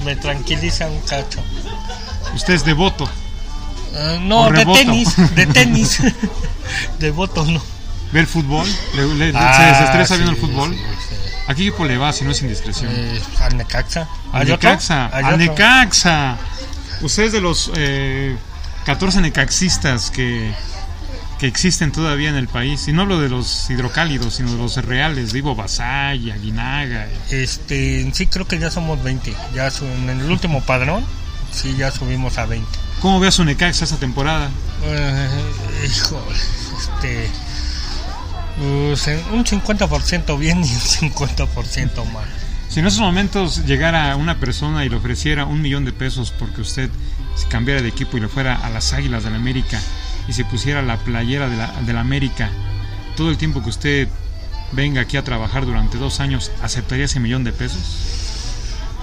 Me 0.04 0.14
tranquiliza 0.16 0.86
un 0.88 1.00
cacho. 1.00 1.40
Usted 2.34 2.54
es 2.54 2.64
devoto. 2.64 3.08
Ah, 3.94 4.18
no, 4.20 4.50
de 4.50 4.66
tenis, 4.66 5.16
de 5.34 5.46
tenis. 5.58 5.98
de 6.98 7.10
voto 7.10 7.44
no. 7.46 7.60
¿Ve 8.12 8.20
el 8.20 8.26
fútbol? 8.26 8.66
¿Le, 8.94 9.06
le- 9.14 9.32
se 9.32 9.38
Ah, 9.38 9.66
desestresa 9.72 10.14
viendo 10.16 10.32
el 10.32 10.36
sí, 10.40 10.46
fútbol? 10.46 10.74
sí, 10.74 10.80
sí. 11.08 11.14
¿A 11.48 11.54
qué 11.54 11.62
equipo 11.62 11.84
le 11.86 11.96
va 11.96 12.12
si 12.12 12.24
no 12.24 12.32
es 12.32 12.42
indiscreción? 12.42 12.92
Eh, 12.94 13.20
al 13.40 13.56
Necaxa. 13.56 14.06
Al. 14.32 14.46
Necaxa. 14.48 15.10
¿Hay 15.12 15.24
Al? 15.24 15.38
Necaxa. 15.38 16.36
Usted 17.00 17.24
es 17.24 17.32
de 17.32 17.40
los 17.40 17.70
eh, 17.74 18.36
14 18.86 19.20
necaxistas 19.20 20.12
que, 20.12 20.54
que 21.40 21.48
existen 21.48 21.90
todavía 21.90 22.28
en 22.28 22.36
el 22.36 22.46
país. 22.46 22.86
Y 22.86 22.92
no 22.92 23.02
hablo 23.02 23.20
de 23.20 23.28
los 23.28 23.68
hidrocálidos, 23.68 24.34
sino 24.34 24.52
de 24.52 24.58
los 24.58 24.76
reales. 24.76 25.32
De 25.32 25.40
Ivo 25.40 25.56
Basay, 25.56 26.30
Aguinaga. 26.30 27.08
Este, 27.30 28.08
sí 28.14 28.28
creo 28.28 28.46
que 28.46 28.60
ya 28.60 28.70
somos 28.70 29.02
20. 29.02 29.34
Ya 29.52 29.68
en 29.68 30.08
el 30.08 30.30
último 30.30 30.62
padrón, 30.62 31.04
sí 31.50 31.74
ya 31.76 31.90
subimos 31.90 32.38
a 32.38 32.46
20. 32.46 32.66
¿Cómo 33.00 33.18
ve 33.18 33.26
a 33.26 33.32
su 33.32 33.44
Necaxa 33.44 33.84
esta 33.84 33.96
temporada? 33.96 34.50
Eh, 34.84 35.28
híjole, 35.84 36.36
este. 36.78 37.28
pues, 38.56 39.08
un 39.32 39.44
50% 39.44 40.38
bien 40.38 40.64
y 40.64 40.70
un 40.70 41.10
50% 41.10 42.12
mal. 42.12 42.24
Si 42.68 42.80
en 42.80 42.86
esos 42.86 43.00
momentos 43.00 43.64
llegara 43.66 44.14
una 44.14 44.38
persona 44.38 44.84
y 44.84 44.88
le 44.88 44.96
ofreciera 44.96 45.44
un 45.44 45.60
millón 45.60 45.84
de 45.84 45.92
pesos 45.92 46.32
porque 46.38 46.60
usted 46.60 46.88
se 47.36 47.46
cambiara 47.48 47.82
de 47.82 47.88
equipo 47.88 48.16
y 48.16 48.20
le 48.20 48.28
fuera 48.28 48.54
a 48.56 48.70
las 48.70 48.92
Águilas 48.92 49.22
del 49.22 49.32
la 49.34 49.38
América 49.38 49.80
y 50.28 50.32
se 50.32 50.44
pusiera 50.44 50.82
la 50.82 50.96
playera 50.96 51.48
de 51.48 51.56
la, 51.56 51.72
de 51.82 51.92
la 51.92 52.00
América, 52.00 52.50
todo 53.16 53.30
el 53.30 53.36
tiempo 53.36 53.62
que 53.62 53.70
usted 53.70 54.08
venga 54.72 55.00
aquí 55.02 55.16
a 55.16 55.22
trabajar 55.24 55.64
durante 55.64 55.98
dos 55.98 56.18
años, 56.20 56.50
¿aceptaría 56.62 57.04
ese 57.04 57.20
millón 57.20 57.44
de 57.44 57.52
pesos? 57.52 57.78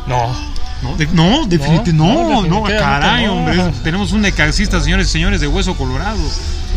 No, 0.07 0.35
No, 0.81 0.97
de- 0.97 1.07
no, 1.13 1.45
definitivamente 1.45 1.93
no, 1.93 2.41
no, 2.41 2.45
no, 2.45 2.63
caray, 2.63 3.25
no. 3.25 3.35
hombre. 3.35 3.71
Tenemos 3.85 4.11
un 4.11 4.19
necaxista, 4.21 4.81
señores 4.81 5.07
y 5.07 5.11
señores, 5.11 5.39
de 5.39 5.47
hueso 5.47 5.77
colorado. 5.77 6.17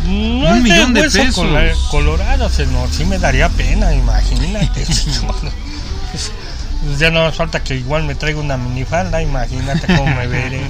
no 0.04 0.50
Un 0.52 0.62
millón 0.62 0.94
de 0.94 1.02
pesos. 1.10 1.44
colorado, 1.90 2.48
se 2.48 2.66
no, 2.66 2.86
sí 2.88 3.04
me 3.04 3.18
daría 3.18 3.48
pena, 3.48 3.92
imagínate. 3.92 4.86
ya 6.98 7.10
no 7.10 7.26
hace 7.26 7.36
falta 7.36 7.62
que 7.64 7.74
igual 7.76 8.04
me 8.04 8.14
traiga 8.14 8.38
una 8.40 8.56
minifalda, 8.56 9.20
imagínate 9.22 9.86
cómo 9.96 10.06
me 10.14 10.26
veré. 10.28 10.60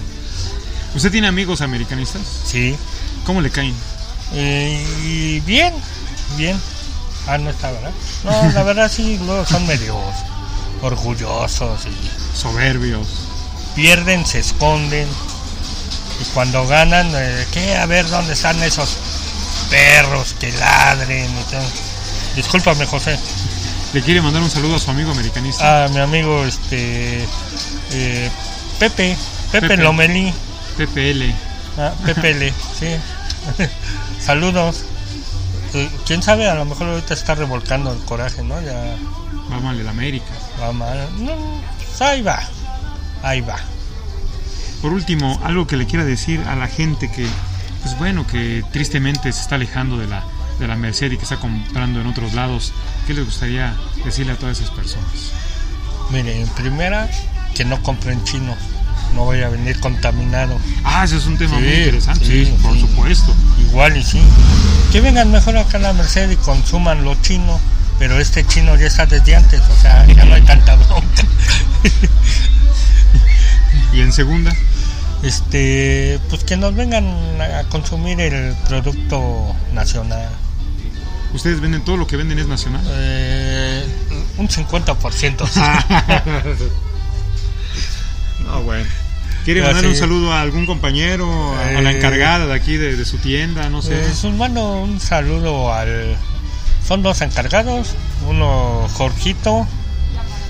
¿Usted 0.95 1.11
tiene 1.11 1.27
amigos 1.27 1.61
americanistas? 1.61 2.23
Sí, 2.45 2.77
¿Cómo 3.25 3.41
le 3.41 3.51
caen? 3.51 3.75
Eh, 4.33 5.43
bien, 5.45 5.75
bien. 6.37 6.59
Ah, 7.27 7.39
no 7.39 7.51
está, 7.51 7.71
¿verdad? 7.73 7.91
No, 8.25 8.51
la 8.53 8.63
verdad 8.63 8.91
sí, 8.91 9.19
luego 9.25 9.45
son 9.45 9.67
medios 9.67 9.97
orgullosos 10.83 11.81
y 11.87 12.37
Soberbios. 12.39 13.07
pierden, 13.75 14.25
se 14.25 14.39
esconden. 14.41 15.09
Y 16.21 16.25
cuando 16.33 16.67
ganan, 16.67 17.11
eh, 17.15 17.47
¿qué? 17.53 17.75
A 17.77 17.87
ver, 17.87 18.09
¿dónde 18.09 18.33
están 18.35 18.63
esos 18.63 18.97
perros 19.71 20.35
que 20.39 20.53
ladren? 20.53 21.25
y? 21.31 22.37
Discúlpame, 22.37 22.87
José. 22.87 23.19
Le 23.93 24.03
quiere 24.03 24.23
mandar 24.23 24.43
un 24.43 24.51
saludo 24.51 24.77
a 24.77 24.79
su 24.79 24.91
amigo 24.91 25.11
americanista. 25.11 25.85
A 25.85 25.89
mi 25.89 25.99
amigo, 25.99 26.45
este. 26.45 27.25
eh, 27.93 28.31
Pepe, 28.79 29.17
Pepe, 29.53 29.69
Pepe. 29.69 29.83
Lomelí. 29.83 30.33
PPL. 30.77 31.33
Ah, 31.79 31.93
Pepe 32.05 32.31
L, 32.31 32.53
sí. 32.79 32.87
Saludos. 34.21 34.85
Eh, 35.75 35.91
Quién 36.07 36.23
sabe, 36.23 36.49
a 36.49 36.55
lo 36.55 36.65
mejor 36.65 36.89
ahorita 36.89 37.15
está 37.15 37.35
revolcando 37.35 37.93
el 37.93 37.99
coraje, 38.01 38.43
¿no? 38.43 38.61
Ya 38.63 38.97
Va 39.53 39.61
mal 39.61 39.79
el 39.79 39.89
América. 39.89 40.27
va 40.61 40.73
mal. 40.73 41.09
No, 41.19 41.35
ahí 42.01 42.23
va. 42.23 42.41
Ahí 43.23 43.41
va. 43.43 43.57
Por 44.83 44.93
último, 44.93 45.41
algo 45.45 45.67
que 45.67 45.77
le 45.77 45.87
quiera 45.87 46.05
decir 46.05 46.41
a 46.49 46.57
la 46.57 46.67
gente 46.69 47.11
que, 47.11 47.27
pues 47.83 47.97
bueno, 47.99 48.27
que 48.27 48.65
tristemente 48.73 49.33
se 49.33 49.41
está 49.43 49.55
alejando 49.57 49.99
de 49.99 50.07
la, 50.07 50.25
de 50.59 50.67
la 50.69 50.77
Merced 50.77 51.13
y 51.13 51.17
que 51.17 51.23
está 51.25 51.37
comprando 51.39 52.01
en 52.01 52.07
otros 52.07 52.35
lados, 52.35 52.73
¿qué 53.07 53.15
les 53.15 53.25
gustaría 53.25 53.75
decirle 54.05 54.33
a 54.33 54.37
todas 54.37 54.61
esas 54.61 54.71
personas? 54.75 55.33
Mire, 56.11 56.41
en 56.41 56.49
primera, 56.49 57.09
que 57.55 57.65
no 57.65 57.83
compren 57.83 58.23
chino, 58.25 58.55
no 59.17 59.27
vaya 59.27 59.47
a 59.47 59.49
venir 59.49 59.81
contaminado. 59.81 60.57
Ah, 60.85 61.03
ese 61.05 61.17
es 61.17 61.27
un 61.27 61.37
tema 61.37 61.57
Sí, 61.59 61.65
muy 61.65 61.75
interesante, 61.75 62.25
sí, 62.25 62.47
sí, 62.47 62.53
por 62.63 62.75
sí. 62.75 62.81
supuesto. 62.81 63.35
Igual 63.69 63.97
y 63.97 64.05
sí. 64.05 64.21
Que 64.93 65.01
vengan 65.01 65.33
mejor 65.33 65.57
acá 65.57 65.79
a 65.79 65.81
la 65.81 65.93
Merced 65.93 66.31
y 66.31 66.37
consuman 66.37 67.03
lo 67.05 67.17
chino, 67.23 67.59
pero 67.99 68.21
este 68.21 68.47
chino 68.47 68.77
ya 68.77 68.87
está 68.87 69.07
desde 69.07 69.35
antes, 69.35 69.61
o 69.61 69.81
sea, 69.83 70.07
ya 70.07 70.25
no 70.25 70.35
hay 70.35 70.43
tanta 70.43 70.77
bronca. 70.77 71.25
Y 73.93 74.03
en 74.03 74.13
segunda, 74.13 74.53
Este, 75.23 76.21
pues 76.29 76.45
que 76.45 76.59
nos 76.59 76.75
vengan 76.75 77.07
a 77.41 77.65
consumir 77.71 78.21
el 78.21 78.55
producto 78.69 79.55
nacional. 79.73 80.29
ustedes 81.33 81.61
venden 81.61 81.83
todo 81.83 81.97
lo 81.97 82.07
que 82.07 82.17
venden 82.19 82.39
es 82.39 82.47
nacional. 82.47 82.83
Eh, 82.87 83.87
un 84.37 84.49
50%. 84.49 85.49
sí. 85.49 85.61
No, 88.45 88.63
bueno. 88.63 88.85
¿Quiere 89.47 89.61
Pero 89.61 89.73
mandarle 89.73 89.91
un 89.91 89.97
saludo 89.97 90.33
a 90.35 90.43
algún 90.43 90.67
compañero, 90.67 91.57
a, 91.57 91.69
a 91.79 91.81
la 91.81 91.93
Eh, 91.93 91.97
encargada 91.97 92.47
de 92.47 92.53
aquí 92.55 92.77
de, 92.77 92.97
de 92.97 93.05
su 93.07 93.17
tienda, 93.19 93.71
no 93.71 93.81
sé? 93.81 93.95
Pues 93.97 94.23
un 94.25 94.37
mando 94.37 94.83
un 94.83 95.01
saludo 95.01 95.73
al. 95.73 96.17
Son 96.87 97.03
dos 97.03 97.21
encargados. 97.23 97.95
Uno, 98.29 98.87
Jorgito. 98.95 99.67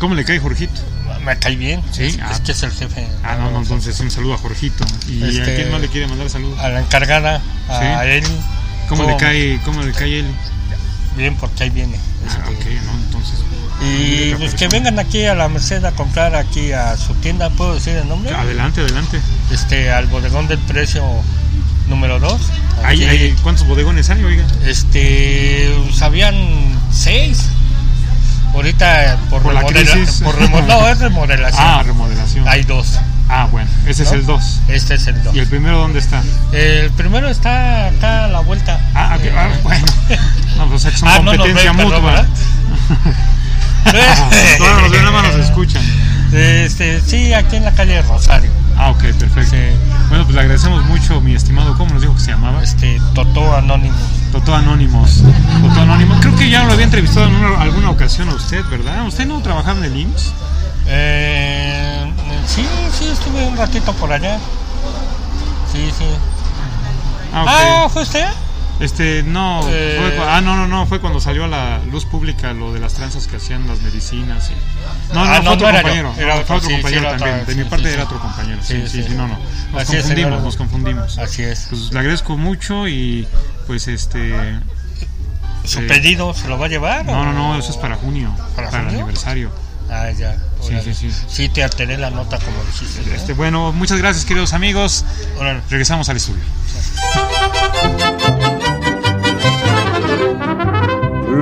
¿Cómo 0.00 0.14
le 0.14 0.24
cae 0.24 0.38
Jorgito? 0.40 0.80
Me 1.24 1.38
cae 1.38 1.56
bien. 1.56 1.82
Sí, 1.92 2.04
Es, 2.04 2.18
ah. 2.22 2.30
es 2.32 2.40
que 2.40 2.52
es 2.52 2.62
el 2.62 2.70
jefe. 2.72 3.06
Ah, 3.22 3.36
no, 3.36 3.50
no, 3.50 3.58
entonces 3.58 3.98
un 4.00 4.10
saludo 4.10 4.34
a 4.34 4.38
Jorgito. 4.38 4.84
¿Y 5.08 5.22
a 5.22 5.28
Este- 5.28 5.56
quién 5.56 5.70
más 5.72 5.80
le 5.80 5.88
quiere 5.88 6.06
mandar 6.08 6.28
saludos? 6.30 6.58
A 6.58 6.68
la 6.70 6.80
encargada, 6.80 7.42
a 7.68 7.78
Sí. 8.02 8.08
Eli. 8.10 8.26
¿Cómo 8.88 9.04
le 9.04 9.16
cae, 9.16 9.60
cómo 9.64 9.82
le 9.82 9.92
cae 9.92 10.20
él? 10.20 10.26
Bien, 11.16 11.36
porque 11.36 11.64
ahí 11.64 11.70
viene. 11.70 11.96
Ah, 11.96 12.28
Este, 12.28 12.40
ok, 12.50 12.82
no, 12.84 12.92
entonces. 13.04 13.34
Y 13.82 14.28
única 14.32 14.38
pues 14.38 14.54
que 14.54 14.68
vengan 14.68 14.98
aquí 14.98 15.24
a 15.26 15.34
la 15.34 15.48
Merced 15.48 15.84
a 15.84 15.92
comprar 15.92 16.34
aquí 16.34 16.72
a 16.72 16.96
su 16.96 17.14
tienda, 17.14 17.50
¿puedo 17.50 17.74
decir 17.74 17.96
el 17.96 18.08
nombre? 18.08 18.34
Adelante, 18.34 18.80
adelante. 18.80 19.20
Este, 19.50 19.90
al 19.92 20.06
bodegón 20.06 20.48
del 20.48 20.58
precio 20.60 21.04
número 21.88 22.18
2. 22.18 22.40
Hay, 22.84 23.04
hay- 23.04 23.36
¿Cuántos 23.42 23.66
bodegones 23.66 24.08
hay, 24.10 24.24
oiga? 24.24 24.44
Este, 24.64 25.72
pues, 25.86 26.00
habían 26.02 26.34
seis. 26.90 27.44
Ahorita 28.54 29.18
por, 29.28 29.42
Por 29.42 29.52
la 29.52 29.60
remodela- 29.60 29.92
crisis. 29.92 30.22
por 30.22 30.34
remo- 30.38 30.62
no, 30.66 30.88
es 30.88 30.98
remodelación. 30.98 31.62
Ah, 31.62 31.82
remodelación. 31.84 32.48
Hay 32.48 32.62
dos. 32.62 32.98
Ah, 33.28 33.48
bueno, 33.50 33.68
ese 33.86 34.04
es 34.04 34.12
¿no? 34.12 34.18
el 34.18 34.24
2. 34.26 34.60
Este 34.68 34.94
es 34.94 35.06
el 35.08 35.22
2. 35.22 35.34
¿Y 35.34 35.40
el 35.40 35.48
primero 35.48 35.78
dónde 35.78 35.98
está? 35.98 36.22
El 36.52 36.90
primero 36.92 37.28
está 37.28 37.88
acá 37.88 38.24
a 38.24 38.28
la 38.28 38.40
vuelta. 38.40 38.80
Ah, 38.94 39.16
ok, 39.18 39.24
Eh, 39.24 39.32
ah, 39.36 39.48
bueno. 39.62 39.84
No, 40.56 40.68
pues 40.68 40.74
o 40.76 40.78
sea 40.78 40.90
que 40.92 40.96
son 40.96 41.08
Ah, 41.08 41.18
no 41.18 41.32
competencia 41.32 41.72
ven, 41.72 41.76
perdón, 41.88 42.02
mutua. 42.02 42.10
¿verdad? 42.12 42.26
no 44.60 44.80
nos 44.80 44.90
ven, 44.90 45.02
nada 45.04 45.10
más 45.22 45.34
nos 45.36 45.46
escuchan. 45.46 45.82
Este, 46.32 47.00
sí, 47.00 47.32
aquí 47.32 47.56
en 47.56 47.64
la 47.64 47.72
calle 47.72 48.02
Rosario. 48.02 48.50
Ah, 48.76 48.90
ok, 48.90 49.00
perfecto. 49.18 49.50
Sí. 49.50 49.56
Bueno, 50.08 50.24
pues 50.24 50.34
le 50.34 50.40
agradecemos 50.40 50.84
mucho, 50.84 51.20
mi 51.20 51.34
estimado. 51.34 51.76
¿Cómo 51.78 51.92
nos 51.94 52.02
dijo 52.02 52.14
que 52.14 52.20
se 52.20 52.30
llamaba? 52.32 52.62
Este, 52.62 53.00
Totó 53.14 53.56
Anónimo. 53.56 53.96
Totó 54.32 54.54
Anónimos. 54.54 55.22
Totó 55.62 55.80
Anónimos. 55.80 56.18
Creo 56.20 56.36
que 56.36 56.50
ya 56.50 56.64
lo 56.64 56.72
había 56.72 56.84
entrevistado 56.84 57.26
en 57.26 57.36
una- 57.36 57.60
alguna 57.62 57.90
ocasión 57.90 58.28
a 58.28 58.34
usted, 58.34 58.62
¿verdad? 58.70 59.06
¿Usted 59.06 59.26
no 59.26 59.40
trabajaba 59.40 59.78
en 59.78 59.84
el 59.84 59.96
IMSS? 59.96 60.32
Eh, 60.88 62.12
sí, 62.46 62.66
sí, 62.98 63.08
estuve 63.12 63.46
un 63.46 63.56
ratito 63.56 63.92
por 63.94 64.12
allá. 64.12 64.38
Sí, 65.72 65.90
sí. 65.96 66.04
Ah, 67.32 67.42
ok. 67.42 67.48
Ah, 67.50 67.88
¿fue 67.92 68.02
usted? 68.02 68.26
Este, 68.78 69.22
no, 69.22 69.62
Eh. 69.68 69.96
fue 69.98 70.16
cu- 70.16 70.22
ah, 70.28 70.40
no, 70.42 70.54
no, 70.56 70.68
no, 70.68 70.86
fue 70.86 71.00
cuando 71.00 71.18
salió 71.18 71.44
a 71.44 71.48
la 71.48 71.78
luz 71.90 72.04
pública 72.04 72.52
lo 72.52 72.72
de 72.74 72.80
las 72.80 72.92
tranzas 72.92 73.26
que 73.26 73.36
hacían 73.36 73.66
las 73.66 73.80
medicinas. 73.80 74.50
y- 74.50 75.14
No, 75.14 75.24
no, 75.24 75.30
Ah, 75.32 75.36
fue 75.36 75.44
no, 75.44 75.50
otro 75.52 75.68
no 75.72 75.74
compañero, 75.78 76.14
era 76.18 76.34
otro, 76.34 76.46
fue 76.46 76.56
otro 76.56 76.68
sí, 76.68 76.74
compañero 76.74 77.02
sí, 77.12 77.18
también. 77.18 77.46
de 77.46 77.54
mi 77.54 77.64
parte 77.64 77.92
era 77.94 78.04
otro 78.04 78.18
compañero, 78.20 78.58
sí, 78.62 78.82
Sí, 78.86 79.02
sí, 79.02 79.14
no, 79.14 79.28
no. 79.28 79.38
Nos 79.72 79.82
Así 79.82 79.96
confundimos, 79.96 80.42
nos 80.42 80.56
confundimos. 80.56 81.18
Así 81.18 81.42
es. 81.42 81.66
Pues 81.70 81.92
le 81.92 81.98
agradezco 82.00 82.36
mucho 82.36 82.86
y 82.86 83.26
pues 83.66 83.88
este... 83.88 84.34
¿Su 85.64 85.80
eh, 85.80 85.86
pedido 85.88 86.32
se 86.34 86.46
lo 86.48 86.58
va 86.58 86.66
a 86.66 86.68
llevar? 86.68 87.04
No, 87.06 87.12
o- 87.20 87.24
no, 87.24 87.32
no, 87.32 87.58
eso 87.58 87.70
es 87.70 87.76
para 87.78 87.96
junio, 87.96 88.32
¿Para 88.54 88.70
para, 88.70 88.82
el 88.90 88.94
aniversario. 88.96 89.50
Ah, 89.90 90.10
ya. 90.10 90.36
Sí, 90.60 90.74
sí, 90.82 90.94
sí. 90.94 91.10
Sí, 91.28 91.48
te 91.48 91.62
alteré 91.62 91.96
la 91.96 92.10
nota 92.10 92.38
como 92.38 92.56
dijiste. 92.64 93.08
¿no? 93.08 93.14
Este, 93.14 93.32
bueno, 93.34 93.72
muchas 93.72 93.98
gracias 93.98 94.24
queridos 94.24 94.52
amigos. 94.52 95.04
Regresamos 95.70 96.08
al 96.08 96.16
estudio. 96.16 96.42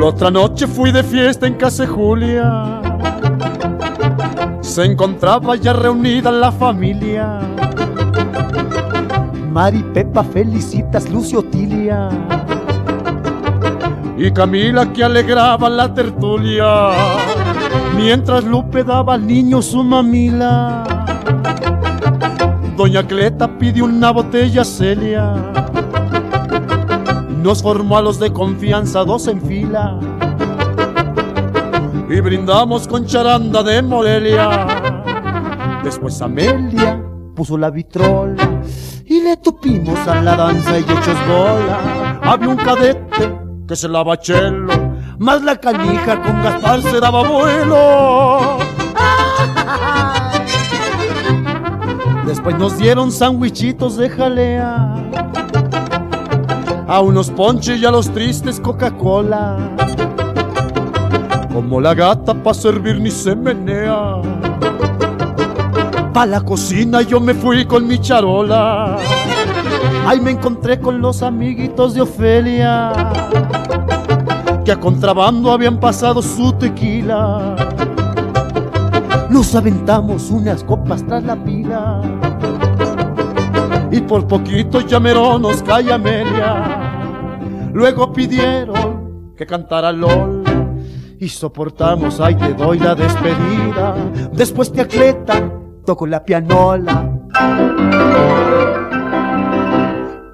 Otra 0.06 0.30
noche 0.30 0.66
fui 0.66 0.92
de 0.92 1.02
fiesta 1.02 1.46
en 1.46 1.54
casa 1.54 1.86
Julia. 1.86 2.82
Se 4.60 4.84
encontraba 4.84 5.56
ya 5.56 5.72
reunida 5.72 6.30
la 6.30 6.52
familia. 6.52 7.40
Mari, 9.50 9.82
Pepa, 9.94 10.22
Felicitas, 10.22 11.08
Lucio, 11.08 11.42
Tilia. 11.44 12.10
Y 14.18 14.30
Camila 14.30 14.92
que 14.92 15.04
alegraba 15.04 15.70
la 15.70 15.94
tertulia. 15.94 16.90
Mientras 17.96 18.44
Lupe 18.44 18.84
daba 18.84 19.14
al 19.14 19.26
niño 19.26 19.62
su 19.62 19.82
mamila. 19.82 20.84
Doña 22.76 23.02
Cleta 23.06 23.48
pidió 23.58 23.86
una 23.86 24.10
botella 24.10 24.66
Celia. 24.66 25.63
Nos 27.44 27.62
formó 27.62 27.98
a 27.98 28.00
los 28.00 28.18
de 28.18 28.32
confianza 28.32 29.04
dos 29.04 29.28
en 29.28 29.42
fila 29.42 30.00
y 32.08 32.20
brindamos 32.20 32.88
con 32.88 33.04
charanda 33.04 33.62
de 33.62 33.82
Morelia. 33.82 34.66
Después 35.84 36.22
Amelia 36.22 37.04
puso 37.36 37.58
la 37.58 37.68
vitrola 37.68 38.62
y 39.04 39.20
le 39.20 39.36
tupimos 39.36 39.98
a 40.08 40.22
la 40.22 40.36
danza 40.36 40.78
y 40.78 40.84
hechos 40.84 41.18
bola. 41.28 42.18
Había 42.22 42.48
un 42.48 42.56
cadete 42.56 43.38
que 43.68 43.76
se 43.76 43.90
lava 43.90 44.18
chelo, 44.18 44.72
más 45.18 45.42
la 45.42 45.60
canija 45.60 46.22
con 46.22 46.42
Gaspar 46.42 46.80
se 46.80 46.98
daba 46.98 47.28
vuelo. 47.28 48.56
Después 52.24 52.56
nos 52.56 52.78
dieron 52.78 53.12
sandwichitos 53.12 53.98
de 53.98 54.08
jalea 54.08 54.93
a 56.86 57.00
unos 57.00 57.30
ponches 57.30 57.80
y 57.80 57.86
a 57.86 57.90
los 57.90 58.10
tristes 58.10 58.60
Coca-Cola. 58.60 59.58
Como 61.52 61.80
la 61.80 61.94
gata 61.94 62.34
pa' 62.34 62.54
servir 62.54 63.00
ni 63.00 63.10
se 63.10 63.34
menea. 63.34 64.16
Pa' 66.12 66.26
la 66.26 66.40
cocina 66.40 67.02
yo 67.02 67.20
me 67.20 67.34
fui 67.34 67.64
con 67.64 67.86
mi 67.86 67.98
charola. 67.98 68.98
Ahí 70.06 70.20
me 70.20 70.32
encontré 70.32 70.78
con 70.78 71.00
los 71.00 71.22
amiguitos 71.22 71.94
de 71.94 72.02
Ofelia. 72.02 72.92
Que 74.64 74.72
a 74.72 74.80
contrabando 74.80 75.52
habían 75.52 75.78
pasado 75.78 76.20
su 76.22 76.52
tequila. 76.52 77.56
Nos 79.30 79.54
aventamos 79.54 80.30
unas 80.30 80.62
copas 80.62 81.04
tras 81.06 81.24
la 81.24 81.36
pila. 81.36 82.00
Y 83.90 84.00
por 84.00 84.26
poquito 84.26 84.80
ya 84.80 84.98
mero 85.00 85.38
nos 85.38 85.62
cae 85.62 85.92
Amelia. 85.92 87.70
Luego 87.72 88.12
pidieron 88.12 89.34
que 89.36 89.46
cantara 89.46 89.92
Lola. 89.92 90.50
Y 91.18 91.28
soportamos, 91.28 92.20
ay 92.20 92.34
te 92.34 92.54
doy 92.54 92.78
la 92.78 92.94
despedida. 92.94 93.94
Después 94.32 94.72
te 94.72 94.80
acleta, 94.82 95.50
toco 95.84 96.06
la 96.06 96.24
pianola. 96.24 97.10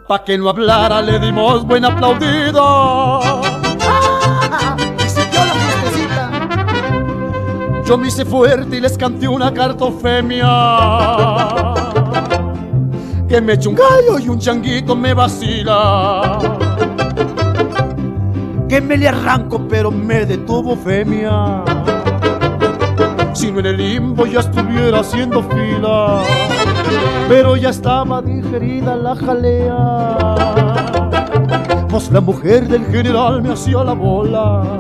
Pa' 0.09 0.25
que 0.25 0.37
no 0.37 0.49
hablara 0.49 1.01
le 1.03 1.19
dimos 1.21 1.65
buen 1.67 1.85
aplaudido. 1.85 3.31
Y 4.99 5.09
siguió 5.09 5.41
la 5.45 5.55
fiestecita. 5.55 6.31
Yo 7.87 7.97
me 7.97 8.09
hice 8.09 8.25
fuerte 8.25 8.77
y 8.77 8.81
les 8.81 8.99
canté 8.99 9.29
una 9.29 9.55
cartofemia. 9.55 10.47
Que 13.31 13.41
me 13.41 13.53
eche 13.53 13.68
un 13.68 13.76
gallo 13.76 14.18
y 14.18 14.28
un 14.28 14.41
changuito 14.41 14.97
me 14.97 15.14
vacila. 15.14 16.37
Que 18.68 18.81
me 18.81 18.97
le 18.97 19.07
arranco 19.07 19.68
pero 19.68 19.93
me 19.93 20.26
detuvo 20.26 20.74
femia. 20.74 21.62
Si 23.33 23.53
no 23.53 23.61
en 23.61 23.66
el 23.66 23.76
limbo 23.76 24.26
ya 24.26 24.41
estuviera 24.41 24.99
haciendo 24.99 25.45
fila. 25.45 26.22
Pero 27.28 27.55
ya 27.55 27.68
estaba 27.70 28.20
digerida 28.20 28.97
la 28.97 29.14
jalea. 29.14 30.35
Pues 31.89 32.11
la 32.11 32.20
mujer 32.20 32.66
del 32.66 32.85
general 32.87 33.43
me 33.43 33.53
hacía 33.53 33.85
la 33.85 33.93
bola. 33.93 34.76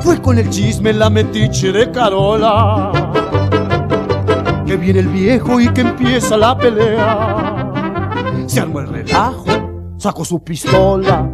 Fue 0.00 0.18
con 0.22 0.38
el 0.38 0.48
chisme 0.48 0.94
la 0.94 1.10
metiche 1.10 1.72
de 1.72 1.90
Carola. 1.90 3.09
Que 4.70 4.76
viene 4.76 5.00
el 5.00 5.08
viejo 5.08 5.60
y 5.60 5.68
que 5.72 5.80
empieza 5.80 6.36
la 6.36 6.56
pelea. 6.56 7.72
Se 8.46 8.60
armó 8.60 8.78
el 8.78 8.86
relajo, 8.86 9.44
sacó 9.98 10.24
su 10.24 10.44
pistola 10.44 11.28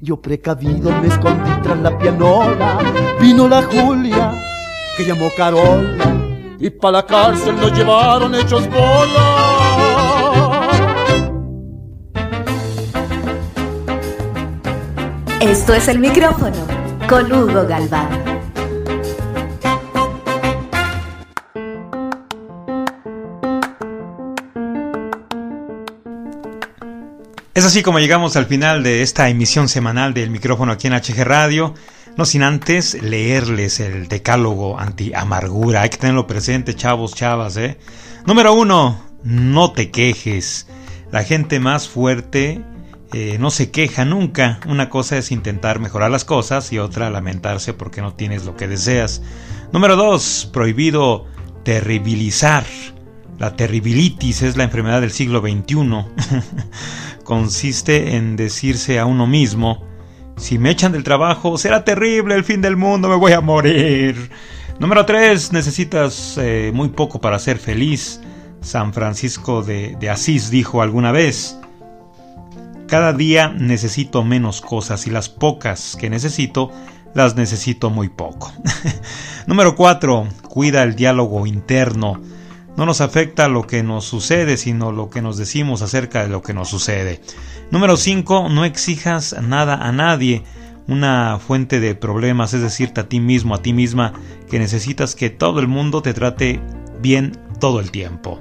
Yo 0.00 0.22
precavido 0.22 0.92
me 1.02 1.08
escondí 1.08 1.50
tras 1.64 1.80
la 1.80 1.98
pianola. 1.98 2.78
Vino 3.20 3.48
la 3.48 3.64
Julia, 3.64 4.40
que 4.96 5.04
llamó 5.04 5.30
Carola. 5.36 6.14
Y 6.60 6.70
para 6.70 6.98
la 6.98 7.06
cárcel 7.06 7.56
nos 7.56 7.76
llevaron 7.76 8.36
hechos 8.36 8.70
bola. 8.70 10.68
Esto 15.40 15.74
es 15.74 15.88
el 15.88 15.98
micrófono 15.98 16.54
con 17.08 17.32
Hugo 17.32 17.66
Galván. 17.66 18.39
Es 27.60 27.66
así 27.66 27.82
como 27.82 27.98
llegamos 27.98 28.36
al 28.36 28.46
final 28.46 28.82
de 28.82 29.02
esta 29.02 29.28
emisión 29.28 29.68
semanal 29.68 30.14
del 30.14 30.30
micrófono 30.30 30.72
aquí 30.72 30.86
en 30.86 30.94
HG 30.94 31.24
Radio. 31.24 31.74
No 32.16 32.24
sin 32.24 32.42
antes 32.42 33.02
leerles 33.02 33.80
el 33.80 34.08
decálogo 34.08 34.80
anti-amargura. 34.80 35.82
Hay 35.82 35.90
que 35.90 35.98
tenerlo 35.98 36.26
presente, 36.26 36.74
chavos, 36.74 37.14
chavas, 37.14 37.58
¿eh? 37.58 37.76
Número 38.24 38.54
uno, 38.54 39.04
no 39.24 39.72
te 39.72 39.90
quejes. 39.90 40.68
La 41.12 41.22
gente 41.22 41.60
más 41.60 41.86
fuerte 41.86 42.64
eh, 43.12 43.36
no 43.38 43.50
se 43.50 43.70
queja 43.70 44.06
nunca. 44.06 44.60
Una 44.66 44.88
cosa 44.88 45.18
es 45.18 45.30
intentar 45.30 45.80
mejorar 45.80 46.10
las 46.10 46.24
cosas 46.24 46.72
y 46.72 46.78
otra 46.78 47.10
lamentarse 47.10 47.74
porque 47.74 48.00
no 48.00 48.14
tienes 48.14 48.46
lo 48.46 48.56
que 48.56 48.68
deseas. 48.68 49.20
Número 49.70 49.96
dos, 49.96 50.48
prohibido 50.50 51.26
terribilizar. 51.62 52.64
La 53.40 53.56
terribilitis 53.56 54.42
es 54.42 54.58
la 54.58 54.64
enfermedad 54.64 55.00
del 55.00 55.12
siglo 55.12 55.40
XXI. 55.40 56.04
Consiste 57.24 58.16
en 58.16 58.36
decirse 58.36 58.98
a 58.98 59.06
uno 59.06 59.26
mismo, 59.26 59.82
si 60.36 60.58
me 60.58 60.68
echan 60.68 60.92
del 60.92 61.04
trabajo, 61.04 61.56
será 61.56 61.82
terrible 61.82 62.34
el 62.34 62.44
fin 62.44 62.60
del 62.60 62.76
mundo, 62.76 63.08
me 63.08 63.16
voy 63.16 63.32
a 63.32 63.40
morir. 63.40 64.30
Número 64.78 65.06
3. 65.06 65.54
Necesitas 65.54 66.36
eh, 66.36 66.70
muy 66.74 66.90
poco 66.90 67.18
para 67.18 67.38
ser 67.38 67.56
feliz. 67.56 68.20
San 68.60 68.92
Francisco 68.92 69.62
de, 69.62 69.96
Asís 70.10 70.50
dijo 70.50 70.82
alguna 70.82 71.10
vez, 71.10 71.58
cada 72.88 73.14
día 73.14 73.48
necesito 73.48 74.22
menos 74.22 74.60
cosas 74.60 75.06
y 75.06 75.10
las 75.10 75.30
pocas 75.30 75.96
que 75.98 76.10
necesito 76.10 76.70
las 77.14 77.36
necesito 77.36 77.88
muy 77.88 78.10
poco. 78.10 78.52
Número 79.46 79.76
4. 79.76 80.28
Cuida 80.50 80.82
el 80.82 80.94
diálogo 80.94 81.46
interno 81.46 82.20
no 82.80 82.86
nos 82.86 83.02
afecta 83.02 83.46
lo 83.48 83.66
que 83.66 83.82
nos 83.82 84.06
sucede, 84.06 84.56
sino 84.56 84.90
lo 84.90 85.10
que 85.10 85.20
nos 85.20 85.36
decimos 85.36 85.82
acerca 85.82 86.22
de 86.22 86.30
lo 86.30 86.40
que 86.40 86.54
nos 86.54 86.70
sucede. 86.70 87.20
Número 87.70 87.98
5. 87.98 88.48
No 88.48 88.64
exijas 88.64 89.36
nada 89.42 89.74
a 89.74 89.92
nadie. 89.92 90.44
Una 90.88 91.38
fuente 91.46 91.78
de 91.78 91.94
problemas 91.94 92.54
es 92.54 92.62
decirte 92.62 93.02
a 93.02 93.06
ti 93.06 93.20
mismo, 93.20 93.54
a 93.54 93.60
ti 93.60 93.74
misma, 93.74 94.14
que 94.48 94.58
necesitas 94.58 95.14
que 95.14 95.28
todo 95.28 95.60
el 95.60 95.68
mundo 95.68 96.00
te 96.00 96.14
trate 96.14 96.62
bien 97.02 97.38
todo 97.58 97.80
el 97.80 97.90
tiempo. 97.90 98.40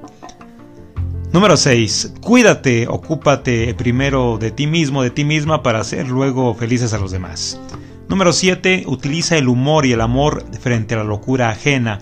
Número 1.33 1.57
6. 1.57 2.13
Cuídate, 2.21 2.87
ocúpate 2.87 3.73
primero 3.73 4.37
de 4.37 4.51
ti 4.51 4.67
mismo, 4.67 5.03
de 5.03 5.09
ti 5.09 5.25
misma, 5.25 5.63
para 5.63 5.81
hacer 5.81 6.07
luego 6.07 6.55
felices 6.55 6.93
a 6.93 6.97
los 6.97 7.11
demás. 7.11 7.59
Número 8.07 8.31
7. 8.31 8.85
Utiliza 8.87 9.37
el 9.37 9.49
humor 9.49 9.85
y 9.85 9.91
el 9.91 9.99
amor 9.99 10.45
frente 10.61 10.95
a 10.95 10.99
la 10.99 11.03
locura 11.03 11.49
ajena. 11.49 11.99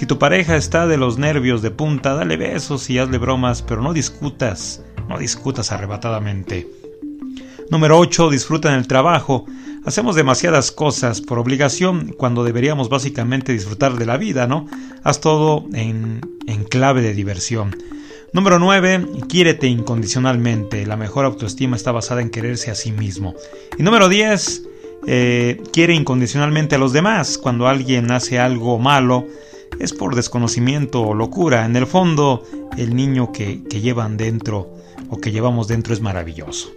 Si 0.00 0.06
tu 0.06 0.18
pareja 0.18 0.56
está 0.56 0.86
de 0.86 0.96
los 0.96 1.18
nervios 1.18 1.60
de 1.60 1.70
punta, 1.70 2.14
dale 2.14 2.38
besos 2.38 2.88
y 2.88 2.98
hazle 2.98 3.18
bromas, 3.18 3.60
pero 3.60 3.82
no 3.82 3.92
discutas, 3.92 4.82
no 5.10 5.18
discutas 5.18 5.72
arrebatadamente. 5.72 6.66
Número 7.68 7.98
8. 7.98 8.30
Disfruta 8.30 8.70
en 8.70 8.76
el 8.76 8.86
trabajo. 8.86 9.44
Hacemos 9.84 10.16
demasiadas 10.16 10.72
cosas 10.72 11.20
por 11.20 11.38
obligación 11.38 12.14
cuando 12.16 12.44
deberíamos 12.44 12.88
básicamente 12.88 13.52
disfrutar 13.52 13.98
de 13.98 14.06
la 14.06 14.16
vida, 14.16 14.46
¿no? 14.46 14.66
Haz 15.04 15.20
todo 15.20 15.66
en, 15.74 16.22
en 16.46 16.64
clave 16.64 17.02
de 17.02 17.12
diversión. 17.12 17.76
Número 18.32 18.58
9. 18.58 19.06
Quiérete 19.28 19.66
incondicionalmente. 19.66 20.86
La 20.86 20.96
mejor 20.96 21.26
autoestima 21.26 21.76
está 21.76 21.92
basada 21.92 22.22
en 22.22 22.30
quererse 22.30 22.70
a 22.70 22.74
sí 22.74 22.90
mismo. 22.90 23.34
Y 23.76 23.82
número 23.82 24.08
10. 24.08 24.62
Eh, 25.06 25.62
quiere 25.74 25.92
incondicionalmente 25.92 26.76
a 26.76 26.78
los 26.78 26.94
demás. 26.94 27.36
Cuando 27.36 27.68
alguien 27.68 28.10
hace 28.10 28.38
algo 28.38 28.78
malo, 28.78 29.26
es 29.80 29.92
por 29.92 30.14
desconocimiento 30.14 31.02
o 31.02 31.14
locura. 31.14 31.64
En 31.64 31.74
el 31.74 31.86
fondo, 31.86 32.44
el 32.76 32.94
niño 32.94 33.32
que, 33.32 33.62
llevan 33.70 34.16
dentro 34.16 34.76
o 35.08 35.18
que 35.18 35.32
llevamos 35.32 35.66
dentro 35.66 35.92
es 35.94 36.00
maravilloso. 36.00 36.70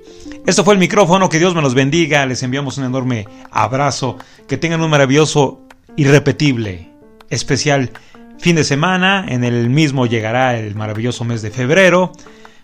Esto 0.47 0.63
fue 0.63 0.73
el 0.73 0.79
micrófono, 0.79 1.29
que 1.29 1.37
Dios 1.37 1.53
me 1.53 1.61
los 1.61 1.75
bendiga, 1.75 2.25
les 2.25 2.41
enviamos 2.41 2.77
un 2.77 2.85
enorme 2.85 3.27
abrazo, 3.51 4.17
que 4.47 4.57
tengan 4.57 4.81
un 4.81 4.89
maravilloso, 4.89 5.61
irrepetible, 5.95 6.89
especial 7.29 7.91
fin 8.39 8.55
de 8.55 8.63
semana, 8.63 9.25
en 9.27 9.43
el 9.43 9.69
mismo 9.69 10.05
llegará 10.05 10.57
el 10.57 10.75
maravilloso 10.75 11.23
mes 11.23 11.41
de 11.41 11.51
febrero, 11.51 12.11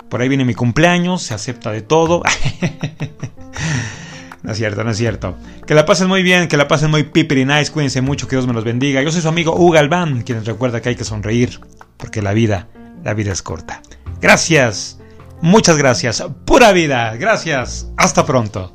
por 0.10 0.22
ahí 0.22 0.28
viene 0.28 0.46
mi 0.46 0.56
cumpleaños, 0.56 1.22
se 1.22 1.34
acepta 1.34 1.72
de 1.72 1.82
todo. 1.82 2.24
No 4.42 4.52
es 4.52 4.58
cierto, 4.58 4.84
no 4.84 4.92
es 4.92 4.98
cierto. 4.98 5.38
Que 5.68 5.74
la 5.76 5.86
pasen 5.86 6.08
muy 6.08 6.24
bien, 6.24 6.48
que 6.48 6.58
la 6.58 6.68
pasen 6.68 6.90
muy 6.90 7.10
y 7.14 7.46
nice, 7.46 7.72
cuídense 7.72 8.02
mucho, 8.02 8.28
que 8.28 8.36
Dios 8.36 8.48
me 8.48 8.54
los 8.54 8.64
bendiga. 8.64 9.02
Yo 9.02 9.12
soy 9.12 9.22
su 9.22 9.28
amigo 9.28 9.54
Hugo 9.54 9.72
Galván, 9.72 10.22
quien 10.22 10.40
les 10.40 10.48
recuerda 10.48 10.82
que 10.82 10.90
hay 10.90 10.96
que 10.96 11.04
sonreír, 11.04 11.60
porque 11.98 12.22
la 12.22 12.34
vida, 12.34 12.68
la 13.04 13.14
vida 13.14 13.34
es 13.34 13.42
corta. 13.42 13.82
Gracias, 14.22 15.00
muchas 15.42 15.78
gracias, 15.78 16.24
pura 16.46 16.72
vida, 16.72 17.16
gracias, 17.18 17.92
hasta 17.98 18.26
pronto. 18.26 18.74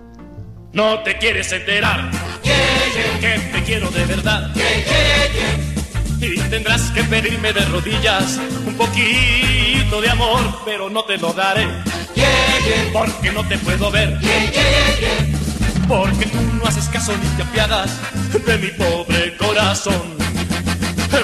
No 0.72 1.02
te 1.02 1.16
quieres 1.18 1.50
enterar, 1.52 2.10
que 2.42 3.38
te 3.52 3.62
quiero 3.64 3.90
de 3.90 4.04
verdad. 4.04 4.50
Y 6.20 6.36
tendrás 6.50 6.90
que 6.90 7.04
pedirme 7.04 7.52
de 7.52 7.64
rodillas 7.66 8.38
un 8.66 8.74
poquito 8.74 10.00
de 10.00 10.10
amor, 10.10 10.40
pero 10.64 10.90
no 10.90 11.04
te 11.04 11.16
lo 11.16 11.32
daré. 11.32 11.66
Porque 12.92 13.32
no 13.32 13.46
te 13.46 13.58
puedo 13.58 13.90
ver 13.90 14.18
porque 15.88 16.26
tú 16.26 16.40
no 16.40 16.66
haces 16.66 16.88
caso 16.88 17.12
ni 17.16 17.28
te 17.36 17.42
apiadas 17.42 17.90
de 18.32 18.58
mi 18.58 18.68
pobre 18.68 19.36
corazón. 19.36 20.14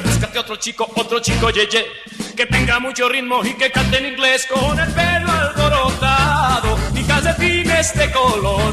Búscate 0.05 0.39
otro 0.39 0.57
chico, 0.57 0.91
otro 0.97 1.21
chico 1.21 1.51
yeye, 1.51 1.87
que 2.37 2.47
tenga 2.47 2.79
mucho 2.79 3.09
ritmo 3.09 3.45
y 3.45 3.55
que 3.55 3.71
cante 3.71 3.99
en 3.99 4.13
inglés 4.13 4.47
con 4.49 4.79
el 4.79 4.89
pelo 4.93 5.31
alborotado 5.31 6.79
y 6.95 7.03
calcetines 7.05 7.95
de 7.95 8.11
color. 8.11 8.73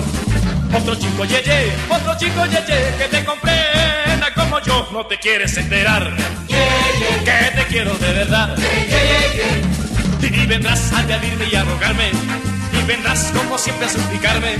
Otro 0.73 0.95
chico 0.95 1.25
yeye, 1.25 1.71
otro 1.89 2.17
chico 2.17 2.45
yeye, 2.45 2.95
que 2.97 3.07
te 3.09 3.25
comprenda 3.25 4.33
como 4.35 4.59
yo, 4.61 4.88
no 4.91 5.05
te 5.05 5.17
quieres 5.17 5.57
enterar. 5.57 6.15
Que 6.47 7.51
te 7.55 7.65
quiero 7.67 7.93
de 7.95 8.13
verdad. 8.13 8.55
Y 10.21 10.45
vendrás 10.45 10.93
a 10.93 11.01
pedirme 11.03 11.45
y 11.51 11.55
a 11.55 11.63
rogarme, 11.63 12.11
y 12.71 12.85
vendrás 12.85 13.31
como 13.33 13.57
siempre 13.57 13.88
a 13.88 13.89
suplicarme 13.89 14.55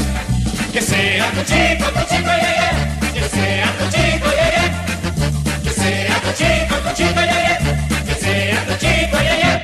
que 0.78 0.84
sea 0.84 1.32
tu 1.32 1.41
chico, 1.41 1.86
tu 1.89 2.01
chico, 2.01 2.32
yeah, 2.38 2.53
yeah. 2.59 3.11
Que 3.11 3.30
sea 3.30 3.67
tu 3.80 3.86
chico, 3.89 4.30
yeah, 4.30 4.49
yeah. 4.55 4.69
Que 5.63 5.71
sea 5.71 6.21
tu 6.21 6.32
chico, 6.38 6.75
tu 6.86 6.91
chico, 6.93 7.21
yeah. 7.21 7.57
Que 8.05 8.13
sea 8.13 8.65
tu 8.67 8.73
chico, 8.78 9.17
yeah, 9.17 9.38
yeah. 9.41 9.57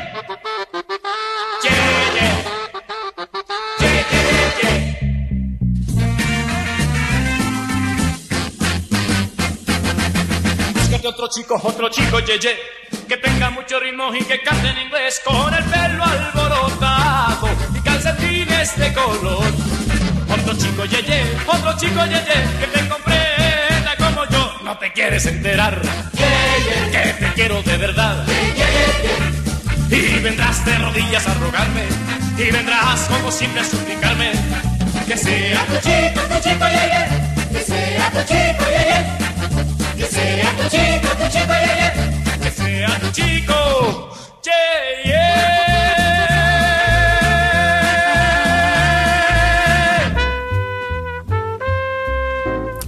Otro 11.05 11.27
chico, 11.29 11.61
otro 11.61 11.89
chico, 11.89 12.19
yeah, 12.21 12.39
yeah. 12.39 12.53
Que 13.07 13.17
tenga 13.17 13.51
mucho 13.51 13.79
ritmo 13.79 14.15
y 14.15 14.23
que 14.23 14.41
cante 14.41 14.67
en 14.67 14.79
inglés 14.79 15.21
con 15.23 15.53
el 15.53 15.63
pelo 15.65 16.03
alborotado 16.03 17.49
y 17.75 17.81
calcetines 17.81 18.75
de 18.77 18.93
color 18.93 19.72
otro 20.53 20.65
chico 20.65 20.85
yeye, 20.85 21.23
otro 21.47 21.77
chico 21.77 22.05
yeye, 22.05 22.37
que 22.59 22.67
te 22.67 22.87
comprenda 22.87 23.95
como 23.97 24.25
yo. 24.29 24.59
No 24.63 24.77
te 24.77 24.91
quieres 24.91 25.25
enterar, 25.25 25.81
que 26.91 27.13
te 27.19 27.33
quiero 27.33 27.61
de 27.63 27.77
verdad. 27.77 28.25
Y 29.89 30.19
vendrás 30.19 30.63
de 30.65 30.77
rodillas 30.77 31.27
a 31.27 31.33
rogarme, 31.35 31.85
y 32.37 32.51
vendrás 32.51 33.01
como 33.09 33.31
siempre 33.31 33.61
a 33.61 33.65
suplicarme. 33.65 34.31
Que 35.07 35.17
sea 35.17 35.65
tu 35.65 35.75
chico, 35.77 36.21
tu 36.21 36.49
chico 36.49 36.65
yeye, 36.67 37.07
que 37.51 37.63
sea 37.63 38.11
tu 38.11 38.19
chico 38.19 38.65
yeye. 38.69 39.23
Que 39.97 40.05
sea 40.05 40.51
tu 40.57 40.63
chico, 40.69 41.07
tu 41.17 41.29
chico 41.29 41.53
yeye, 41.65 41.91
que 42.41 42.51
sea 42.51 42.99
tu 42.99 43.11
chico 43.11 44.15
yeye. 44.43 45.62